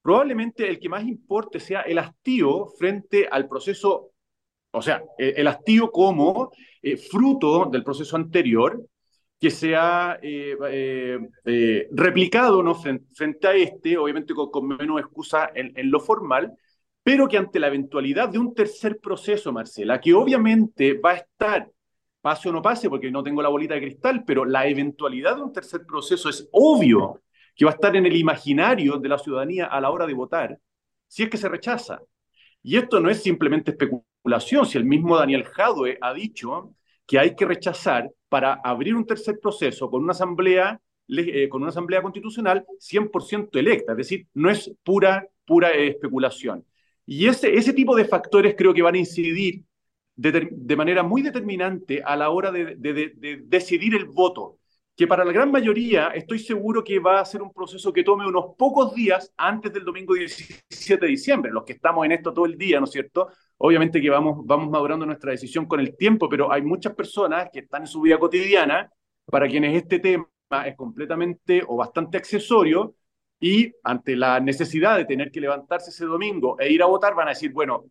Probablemente 0.00 0.68
el 0.68 0.78
que 0.78 0.88
más 0.88 1.04
importe 1.04 1.58
sea 1.58 1.82
el 1.82 1.98
hastío 1.98 2.66
frente 2.78 3.26
al 3.30 3.48
proceso, 3.48 4.12
o 4.70 4.82
sea, 4.82 5.02
el 5.18 5.46
hastío 5.48 5.90
como 5.90 6.52
eh, 6.80 6.96
fruto 6.96 7.66
del 7.66 7.82
proceso 7.82 8.16
anterior, 8.16 8.80
que 9.44 9.50
sea 9.50 10.18
eh, 10.22 10.56
eh, 10.70 11.18
eh, 11.44 11.88
replicado 11.92 12.62
¿no? 12.62 12.74
frente, 12.74 13.46
a 13.46 13.52
este, 13.52 13.98
obviamente 13.98 14.32
con, 14.32 14.66
menos 14.66 14.98
excusa 14.98 15.50
en, 15.54 15.90
lo 15.90 16.00
formal, 16.00 16.56
pero 17.04 17.28
que 17.28 17.36
ante 17.36 17.60
la 17.60 17.68
eventualidad 17.68 18.30
de 18.30 18.38
un 18.38 18.54
tercer 18.54 18.98
proceso, 18.98 19.52
Marcela, 19.52 20.00
que 20.00 20.14
obviamente 20.14 20.94
va 20.94 21.10
a 21.10 21.16
estar, 21.16 21.70
pase 22.22 22.48
o 22.48 22.52
no 22.52 22.62
pase, 22.62 22.88
porque 22.88 23.10
no 23.10 23.22
tengo 23.22 23.42
la 23.42 23.50
bolita 23.50 23.74
de 23.74 23.82
cristal, 23.82 24.24
pero 24.26 24.46
la 24.46 24.66
eventualidad 24.66 25.36
de 25.36 25.42
un 25.42 25.52
tercer 25.52 25.84
proceso 25.86 26.30
es 26.30 26.48
obvio 26.50 27.22
que 27.54 27.66
va 27.66 27.72
a 27.72 27.74
estar 27.74 27.94
en 27.94 28.06
el 28.06 28.16
imaginario 28.16 28.96
de 28.98 29.08
la 29.10 29.18
ciudadanía 29.18 29.66
a 29.66 29.80
la 29.82 29.90
hora 29.90 30.06
de 30.06 30.14
votar, 30.14 30.58
si 31.06 31.22
es 31.22 31.28
que 31.28 31.36
se 31.36 31.48
rechaza. 31.48 32.00
Y 32.62 32.78
esto 32.78 32.98
no 33.00 33.10
es 33.10 33.22
simplemente 33.22 33.72
especulación, 33.72 34.64
si 34.64 34.78
el 34.78 34.86
mismo 34.86 35.18
Daniel 35.18 35.44
Jadwe 35.44 35.98
ha 36.00 36.14
dicho 36.14 36.74
que 37.06 37.18
hay 37.18 37.36
que 37.36 37.44
rechazar 37.44 38.10
para 38.30 38.54
abrir 38.64 38.94
un 38.94 39.04
tercer 39.04 39.38
proceso 39.40 39.90
con 39.90 40.02
una 40.02 40.12
asamblea, 40.12 40.80
eh, 41.08 41.50
con 41.50 41.60
una 41.60 41.68
asamblea 41.68 42.00
constitucional 42.00 42.64
100% 42.78 43.58
electa, 43.58 43.92
es 43.92 43.98
decir, 43.98 44.26
no 44.32 44.48
es 44.48 44.72
pura, 44.82 45.28
pura 45.44 45.70
especulación. 45.72 46.64
Y 47.06 47.26
ese, 47.26 47.54
ese 47.54 47.72
tipo 47.72 47.94
de 47.96 48.04
factores 48.06 48.54
creo 48.56 48.72
que 48.72 48.82
van 48.82 48.94
a 48.94 48.98
incidir 48.98 49.64
de, 50.16 50.76
manera 50.76 51.02
muy 51.02 51.22
determinante 51.22 52.02
a 52.02 52.16
la 52.16 52.30
hora 52.30 52.50
de, 52.50 52.76
de, 52.76 52.92
de, 53.16 53.42
decidir 53.44 53.94
el 53.94 54.06
voto, 54.06 54.58
que 54.96 55.06
para 55.08 55.24
la 55.24 55.32
gran 55.32 55.50
mayoría 55.50 56.08
estoy 56.10 56.38
seguro 56.38 56.84
que 56.84 57.00
va 57.00 57.20
a 57.20 57.24
ser 57.24 57.42
un 57.42 57.52
proceso 57.52 57.92
que 57.92 58.04
tome 58.04 58.26
unos 58.26 58.54
pocos 58.56 58.94
días 58.94 59.32
antes 59.36 59.72
del 59.72 59.84
domingo 59.84 60.14
17 60.14 61.04
de 61.04 61.10
diciembre. 61.10 61.52
Los 61.52 61.64
que 61.64 61.72
estamos 61.72 62.04
en 62.06 62.12
esto 62.12 62.32
todo 62.32 62.46
el 62.46 62.56
día, 62.56 62.78
¿no 62.78 62.84
es 62.84 62.92
cierto? 62.92 63.28
Obviamente 63.58 64.00
que 64.00 64.08
vamos, 64.08 64.46
vamos 64.46 64.70
madurando 64.70 65.04
nuestra 65.04 65.32
decisión 65.32 65.66
con 65.66 65.80
el 65.80 65.96
tiempo, 65.96 66.28
pero 66.28 66.52
hay 66.52 66.62
muchas 66.62 66.94
personas 66.94 67.48
que 67.52 67.60
están 67.60 67.82
en 67.82 67.88
su 67.88 68.00
vida 68.00 68.18
cotidiana 68.18 68.90
para 69.26 69.48
quienes 69.48 69.76
este 69.76 69.98
tema 69.98 70.28
es 70.64 70.76
completamente 70.76 71.62
o 71.66 71.76
bastante 71.76 72.18
accesorio 72.18 72.94
y 73.40 73.72
ante 73.82 74.16
la 74.16 74.40
necesidad 74.40 74.96
de 74.96 75.04
tener 75.04 75.30
que 75.30 75.40
levantarse 75.40 75.90
ese 75.90 76.04
domingo 76.04 76.58
e 76.58 76.72
ir 76.72 76.82
a 76.82 76.86
votar, 76.86 77.14
van 77.14 77.28
a 77.28 77.30
decir, 77.32 77.52
bueno, 77.52 77.84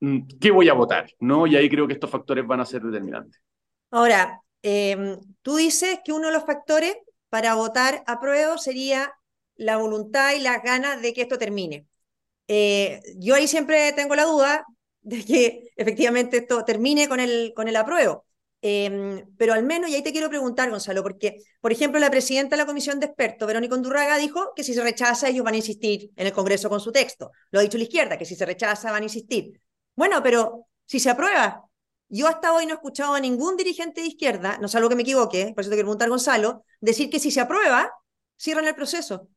mm, 0.00 0.20
¿qué 0.40 0.50
voy 0.50 0.68
a 0.68 0.74
votar? 0.74 1.10
¿No? 1.20 1.46
Y 1.46 1.56
ahí 1.56 1.68
creo 1.68 1.86
que 1.86 1.94
estos 1.94 2.10
factores 2.10 2.46
van 2.46 2.60
a 2.60 2.66
ser 2.66 2.82
determinantes. 2.82 3.40
Ahora, 3.90 4.40
eh, 4.62 5.18
tú 5.42 5.56
dices 5.56 6.00
que 6.04 6.12
uno 6.12 6.28
de 6.28 6.34
los 6.34 6.44
factores 6.44 6.96
para 7.28 7.54
votar 7.54 8.02
a 8.06 8.20
prueba 8.20 8.58
sería 8.58 9.12
la 9.56 9.76
voluntad 9.76 10.34
y 10.34 10.40
las 10.40 10.62
ganas 10.62 11.02
de 11.02 11.12
que 11.12 11.22
esto 11.22 11.38
termine. 11.38 11.86
Eh, 12.48 13.00
yo 13.18 13.34
ahí 13.34 13.46
siempre 13.46 13.92
tengo 13.92 14.16
la 14.16 14.24
duda 14.24 14.64
de 15.02 15.24
que 15.24 15.70
efectivamente 15.76 16.38
esto 16.38 16.64
termine 16.64 17.08
con 17.08 17.20
el, 17.20 17.52
con 17.54 17.68
el 17.68 17.76
apruebo. 17.76 18.24
Eh, 18.62 19.24
pero 19.38 19.54
al 19.54 19.62
menos, 19.64 19.88
y 19.90 19.94
ahí 19.94 20.02
te 20.02 20.12
quiero 20.12 20.28
preguntar, 20.28 20.70
Gonzalo, 20.70 21.02
porque, 21.02 21.42
por 21.60 21.72
ejemplo, 21.72 21.98
la 21.98 22.10
presidenta 22.10 22.56
de 22.56 22.62
la 22.62 22.66
comisión 22.66 23.00
de 23.00 23.06
expertos, 23.06 23.46
Verónica 23.46 23.74
Undurraga, 23.74 24.18
dijo 24.18 24.52
que 24.54 24.62
si 24.64 24.74
se 24.74 24.82
rechaza, 24.82 25.28
ellos 25.28 25.44
van 25.44 25.54
a 25.54 25.58
insistir 25.58 26.10
en 26.16 26.26
el 26.26 26.32
Congreso 26.32 26.68
con 26.68 26.80
su 26.80 26.92
texto. 26.92 27.30
Lo 27.50 27.60
ha 27.60 27.62
dicho 27.62 27.78
la 27.78 27.84
izquierda, 27.84 28.18
que 28.18 28.24
si 28.26 28.36
se 28.36 28.44
rechaza, 28.46 28.92
van 28.92 29.02
a 29.02 29.06
insistir. 29.06 29.60
Bueno, 29.96 30.22
pero 30.22 30.66
si 30.84 31.00
se 31.00 31.10
aprueba, 31.10 31.64
Yo 32.08 32.26
hasta 32.26 32.52
hoy 32.52 32.66
no 32.66 32.72
he 32.72 32.74
escuchado 32.74 33.14
a 33.14 33.20
ningún 33.20 33.56
dirigente 33.56 34.00
de 34.00 34.08
izquierda, 34.08 34.58
no 34.60 34.66
salvo 34.68 34.88
que 34.88 34.96
me 34.96 35.02
equivoque, 35.02 35.52
por 35.54 35.62
eso 35.62 35.70
te 35.70 35.76
quiero 35.76 35.86
preguntar 35.86 36.08
Gonzalo, 36.08 36.64
decir 36.80 37.08
que 37.08 37.20
si 37.20 37.30
se 37.30 37.40
aprueba, 37.40 37.92
cierran 38.36 38.66
el 38.66 38.74
proceso. 38.74 39.14
O 39.16 39.28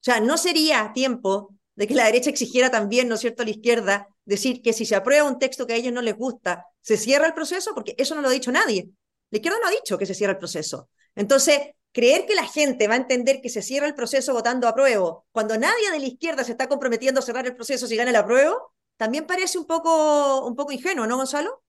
sea, 0.00 0.20
no 0.20 0.38
sería 0.38 0.92
tiempo 0.94 1.54
de 1.74 1.86
que 1.86 1.94
la 1.94 2.06
derecha 2.06 2.30
exigiera 2.30 2.70
también, 2.70 3.08
¿no 3.08 3.16
es 3.16 3.20
cierto?, 3.20 3.42
a 3.42 3.44
la 3.44 3.50
izquierda, 3.50 4.08
decir 4.24 4.62
que 4.62 4.72
si 4.72 4.86
se 4.86 4.94
aprueba 4.96 5.28
un 5.28 5.38
texto 5.38 5.66
que 5.66 5.74
a 5.74 5.76
ellos 5.76 5.92
no 5.92 6.00
les 6.02 6.16
gusta, 6.16 6.64
se 6.84 6.98
cierra 6.98 7.26
el 7.26 7.32
proceso, 7.32 7.72
porque 7.74 7.94
eso 7.96 8.14
no 8.14 8.20
lo 8.20 8.28
ha 8.28 8.32
dicho 8.32 8.52
nadie. 8.52 8.90
La 9.30 9.38
izquierda 9.38 9.58
no 9.60 9.68
ha 9.68 9.70
dicho 9.70 9.96
que 9.96 10.04
se 10.04 10.14
cierra 10.14 10.32
el 10.34 10.38
proceso. 10.38 10.90
Entonces, 11.14 11.58
creer 11.92 12.26
que 12.26 12.34
la 12.34 12.44
gente 12.44 12.86
va 12.88 12.94
a 12.94 12.98
entender 12.98 13.40
que 13.40 13.48
se 13.48 13.62
cierra 13.62 13.86
el 13.86 13.94
proceso 13.94 14.34
votando 14.34 14.68
a 14.68 14.74
prueba, 14.74 15.22
cuando 15.32 15.56
nadie 15.56 15.90
de 15.90 15.98
la 15.98 16.06
izquierda 16.06 16.44
se 16.44 16.52
está 16.52 16.68
comprometiendo 16.68 17.20
a 17.20 17.22
cerrar 17.22 17.46
el 17.46 17.56
proceso 17.56 17.86
si 17.86 17.96
gana 17.96 18.10
el 18.10 18.16
apruebo, 18.16 18.74
también 18.98 19.26
parece 19.26 19.56
un 19.58 19.66
poco, 19.66 20.46
un 20.46 20.54
poco 20.54 20.72
ingenuo, 20.72 21.06
¿no, 21.06 21.16
Gonzalo? 21.16 21.62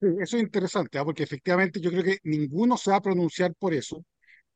Sí, 0.00 0.08
eso 0.20 0.36
es 0.36 0.42
interesante, 0.42 0.98
¿ah? 0.98 1.04
porque 1.04 1.22
efectivamente 1.22 1.80
yo 1.80 1.90
creo 1.90 2.02
que 2.02 2.18
ninguno 2.24 2.76
se 2.76 2.90
va 2.90 2.96
a 2.96 3.02
pronunciar 3.02 3.54
por 3.54 3.74
eso, 3.74 4.04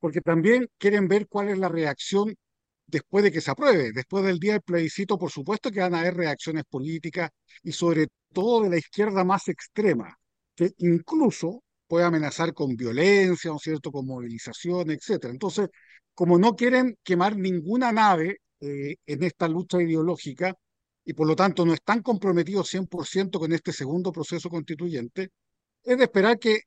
porque 0.00 0.20
también 0.20 0.68
quieren 0.78 1.06
ver 1.06 1.28
cuál 1.28 1.48
es 1.48 1.58
la 1.58 1.68
reacción 1.68 2.34
después 2.88 3.24
de 3.24 3.32
que 3.32 3.40
se 3.40 3.50
apruebe. 3.50 3.92
Después 3.92 4.24
del 4.24 4.38
día 4.40 4.54
del 4.54 4.62
plebiscito, 4.62 5.18
por 5.18 5.30
supuesto 5.30 5.70
que 5.70 5.80
van 5.80 5.94
a 5.94 6.00
haber 6.00 6.14
reacciones 6.16 6.64
políticas 6.68 7.30
y 7.62 7.72
sobre 7.72 8.08
todo 8.32 8.62
de 8.64 8.70
la 8.70 8.78
izquierda 8.78 9.24
más 9.24 9.48
extrema, 9.48 10.18
que 10.56 10.72
incluso 10.78 11.62
puede 11.86 12.04
amenazar 12.06 12.52
con 12.54 12.76
violencia, 12.76 13.50
¿no 13.50 13.56
es 13.56 13.62
cierto?, 13.62 13.90
con 13.92 14.06
movilización, 14.06 14.90
etcétera. 14.90 15.32
Entonces, 15.32 15.68
como 16.14 16.38
no 16.38 16.56
quieren 16.56 16.96
quemar 17.02 17.36
ninguna 17.36 17.92
nave 17.92 18.38
eh, 18.60 18.96
en 19.06 19.22
esta 19.22 19.48
lucha 19.48 19.80
ideológica 19.80 20.54
y 21.04 21.14
por 21.14 21.26
lo 21.26 21.36
tanto 21.36 21.64
no 21.64 21.74
están 21.74 22.02
comprometidos 22.02 22.68
100% 22.68 23.38
con 23.38 23.52
este 23.52 23.72
segundo 23.72 24.12
proceso 24.12 24.50
constituyente, 24.50 25.30
es 25.82 25.98
de 25.98 26.04
esperar 26.04 26.38
que, 26.38 26.62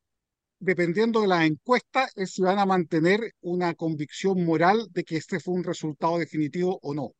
dependiendo 0.61 1.21
de 1.21 1.27
la 1.27 1.45
encuesta, 1.45 2.07
es 2.15 2.33
si 2.33 2.43
van 2.43 2.59
a 2.59 2.65
mantener 2.65 3.33
una 3.41 3.73
convicción 3.73 4.45
moral 4.45 4.87
de 4.91 5.03
que 5.03 5.17
este 5.17 5.39
fue 5.39 5.55
un 5.55 5.63
resultado 5.63 6.19
definitivo 6.19 6.79
o 6.83 6.93
no. 6.93 7.13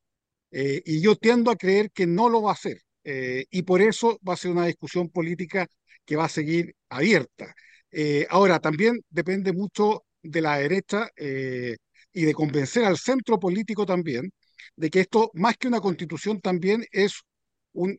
Eh, 0.51 0.81
y 0.85 1.01
yo 1.01 1.15
tiendo 1.15 1.51
a 1.51 1.57
creer 1.57 1.91
que 1.91 2.07
no 2.07 2.29
lo 2.29 2.43
va 2.43 2.51
a 2.51 2.53
hacer. 2.53 2.81
Eh, 3.03 3.45
y 3.49 3.63
por 3.63 3.81
eso 3.81 4.19
va 4.27 4.33
a 4.35 4.37
ser 4.37 4.51
una 4.51 4.67
discusión 4.67 5.09
política 5.09 5.67
que 6.05 6.15
va 6.15 6.25
a 6.25 6.29
seguir 6.29 6.75
abierta. 6.89 7.53
Eh, 7.91 8.27
ahora, 8.29 8.59
también 8.59 9.01
depende 9.09 9.53
mucho 9.53 10.03
de 10.21 10.41
la 10.41 10.57
derecha 10.57 11.09
y 12.13 12.23
de 12.25 12.33
convencer 12.33 12.85
al 12.85 12.97
centro 12.97 13.39
político 13.39 13.85
también 13.85 14.31
de 14.75 14.89
que 14.89 15.01
esto, 15.01 15.31
más 15.33 15.57
que 15.57 15.67
una 15.67 15.81
constitución, 15.81 16.41
también 16.41 16.85
es 16.91 17.21
un, 17.73 17.97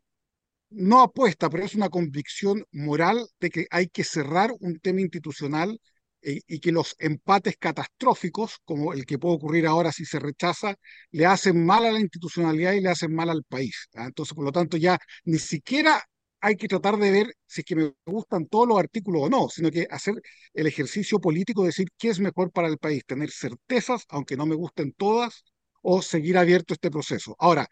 no 0.75 1.03
apuesta, 1.03 1.51
pero 1.51 1.65
es 1.65 1.75
una 1.75 1.89
convicción 1.91 2.65
moral 2.73 3.27
de 3.41 3.51
que 3.51 3.67
hay 3.71 3.89
que 3.89 4.05
cerrar 4.05 4.53
un 4.61 4.79
tema 4.81 5.01
institucional 5.01 5.81
eh, 6.23 6.41
y 6.47 6.61
que 6.61 6.73
los 6.73 6.95
empates 6.99 7.57
catastróficos, 7.59 8.59
como 8.65 8.93
el 8.93 9.07
que 9.07 9.19
puede 9.19 9.35
ocurrir 9.37 9.67
ahora 9.67 9.93
si 9.93 10.05
se 10.05 10.19
rechaza, 10.21 10.77
le 11.11 11.27
hacen 11.27 11.65
mal 11.67 11.85
a 11.85 11.93
la 11.93 12.01
institucionalidad 12.01 12.73
y 12.75 12.81
le 12.81 12.91
hacen 12.91 13.15
mal 13.15 13.31
al 13.31 13.45
país. 13.45 13.89
¿ah? 13.95 14.07
Entonces, 14.07 14.35
por 14.35 14.45
lo 14.45 14.53
tanto, 14.53 14.77
ya 14.77 14.99
ni 15.25 15.39
siquiera 15.39 16.03
hay 16.41 16.57
que 16.57 16.69
tratar 16.69 16.97
de 16.99 17.11
ver 17.11 17.35
si 17.47 17.61
es 17.63 17.65
que 17.65 17.77
me 17.77 17.93
gustan 18.07 18.47
todos 18.47 18.69
los 18.69 18.79
artículos 18.79 19.23
o 19.25 19.31
no, 19.31 19.49
sino 19.49 19.71
que 19.71 19.87
hacer 19.91 20.15
el 20.55 20.67
ejercicio 20.67 21.21
político 21.21 21.63
de 21.63 21.69
decir 21.69 21.89
qué 21.99 22.09
es 22.09 22.21
mejor 22.21 22.51
para 22.53 22.69
el 22.69 22.79
país, 22.79 23.05
tener 23.07 23.31
certezas, 23.31 24.05
aunque 24.09 24.37
no 24.37 24.47
me 24.47 24.57
gusten 24.57 24.93
todas, 24.97 25.45
o 25.83 26.03
seguir 26.03 26.39
abierto 26.39 26.75
este 26.75 26.91
proceso. 26.91 27.37
Ahora, 27.39 27.69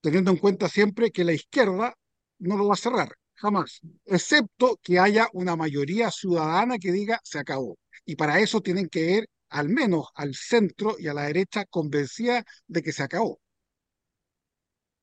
teniendo 0.00 0.30
en 0.30 0.38
cuenta 0.38 0.68
siempre 0.68 1.10
que 1.10 1.24
la 1.24 1.32
izquierda 1.32 1.94
no 2.38 2.56
lo 2.56 2.68
va 2.68 2.74
a 2.74 2.76
cerrar, 2.76 3.10
jamás, 3.34 3.80
excepto 4.04 4.78
que 4.82 4.98
haya 4.98 5.28
una 5.32 5.56
mayoría 5.56 6.10
ciudadana 6.10 6.78
que 6.78 6.92
diga 6.92 7.20
se 7.24 7.38
acabó. 7.38 7.78
Y 8.04 8.16
para 8.16 8.40
eso 8.40 8.60
tienen 8.60 8.88
que 8.88 9.10
ir 9.18 9.28
al 9.50 9.68
menos 9.68 10.06
al 10.14 10.34
centro 10.34 10.96
y 10.98 11.08
a 11.08 11.14
la 11.14 11.22
derecha 11.22 11.64
convencida 11.66 12.44
de 12.66 12.82
que 12.82 12.92
se 12.92 13.02
acabó. 13.02 13.40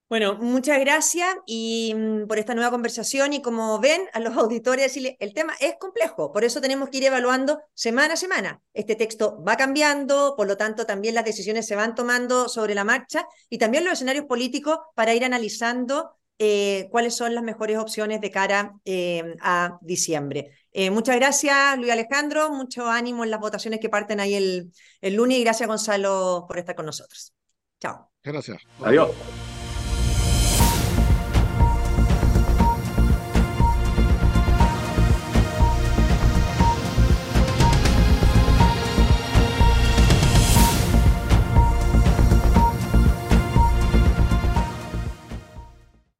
Bueno, 0.07 0.35
muchas 0.35 0.79
gracias 0.79 1.35
y 1.47 1.91
mm, 1.95 2.27
por 2.27 2.37
esta 2.37 2.53
nueva 2.53 2.69
conversación 2.69 3.33
y 3.33 3.41
como 3.41 3.79
ven 3.79 4.03
a 4.13 4.19
los 4.19 4.37
auditores 4.37 4.95
el 4.97 5.33
tema 5.33 5.53
es 5.59 5.77
complejo, 5.79 6.31
por 6.31 6.43
eso 6.43 6.61
tenemos 6.61 6.89
que 6.89 6.97
ir 6.97 7.05
evaluando 7.05 7.59
semana 7.73 8.13
a 8.13 8.17
semana. 8.17 8.61
Este 8.73 8.95
texto 8.95 9.43
va 9.43 9.57
cambiando, 9.57 10.35
por 10.37 10.45
lo 10.45 10.57
tanto 10.57 10.85
también 10.85 11.15
las 11.15 11.25
decisiones 11.25 11.65
se 11.65 11.75
van 11.75 11.95
tomando 11.95 12.49
sobre 12.49 12.75
la 12.75 12.83
marcha 12.83 13.27
y 13.49 13.57
también 13.57 13.83
los 13.83 13.93
escenarios 13.93 14.25
políticos 14.25 14.77
para 14.93 15.15
ir 15.15 15.25
analizando 15.25 16.14
eh, 16.37 16.87
cuáles 16.91 17.15
son 17.15 17.33
las 17.33 17.43
mejores 17.43 17.77
opciones 17.77 18.21
de 18.21 18.31
cara 18.31 18.73
eh, 18.85 19.35
a 19.41 19.77
diciembre. 19.81 20.51
Eh, 20.71 20.89
muchas 20.89 21.15
gracias, 21.15 21.77
Luis 21.77 21.91
Alejandro, 21.91 22.51
mucho 22.51 22.89
ánimo 22.89 23.23
en 23.23 23.31
las 23.31 23.39
votaciones 23.39 23.79
que 23.79 23.89
parten 23.89 24.19
ahí 24.19 24.35
el, 24.35 24.71
el 25.01 25.13
lunes 25.15 25.37
y 25.37 25.43
gracias, 25.43 25.67
Gonzalo, 25.67 26.45
por 26.47 26.59
estar 26.59 26.75
con 26.75 26.85
nosotros. 26.85 27.33
Chao. 27.79 28.11
Gracias. 28.23 28.61
Adiós. 28.81 29.54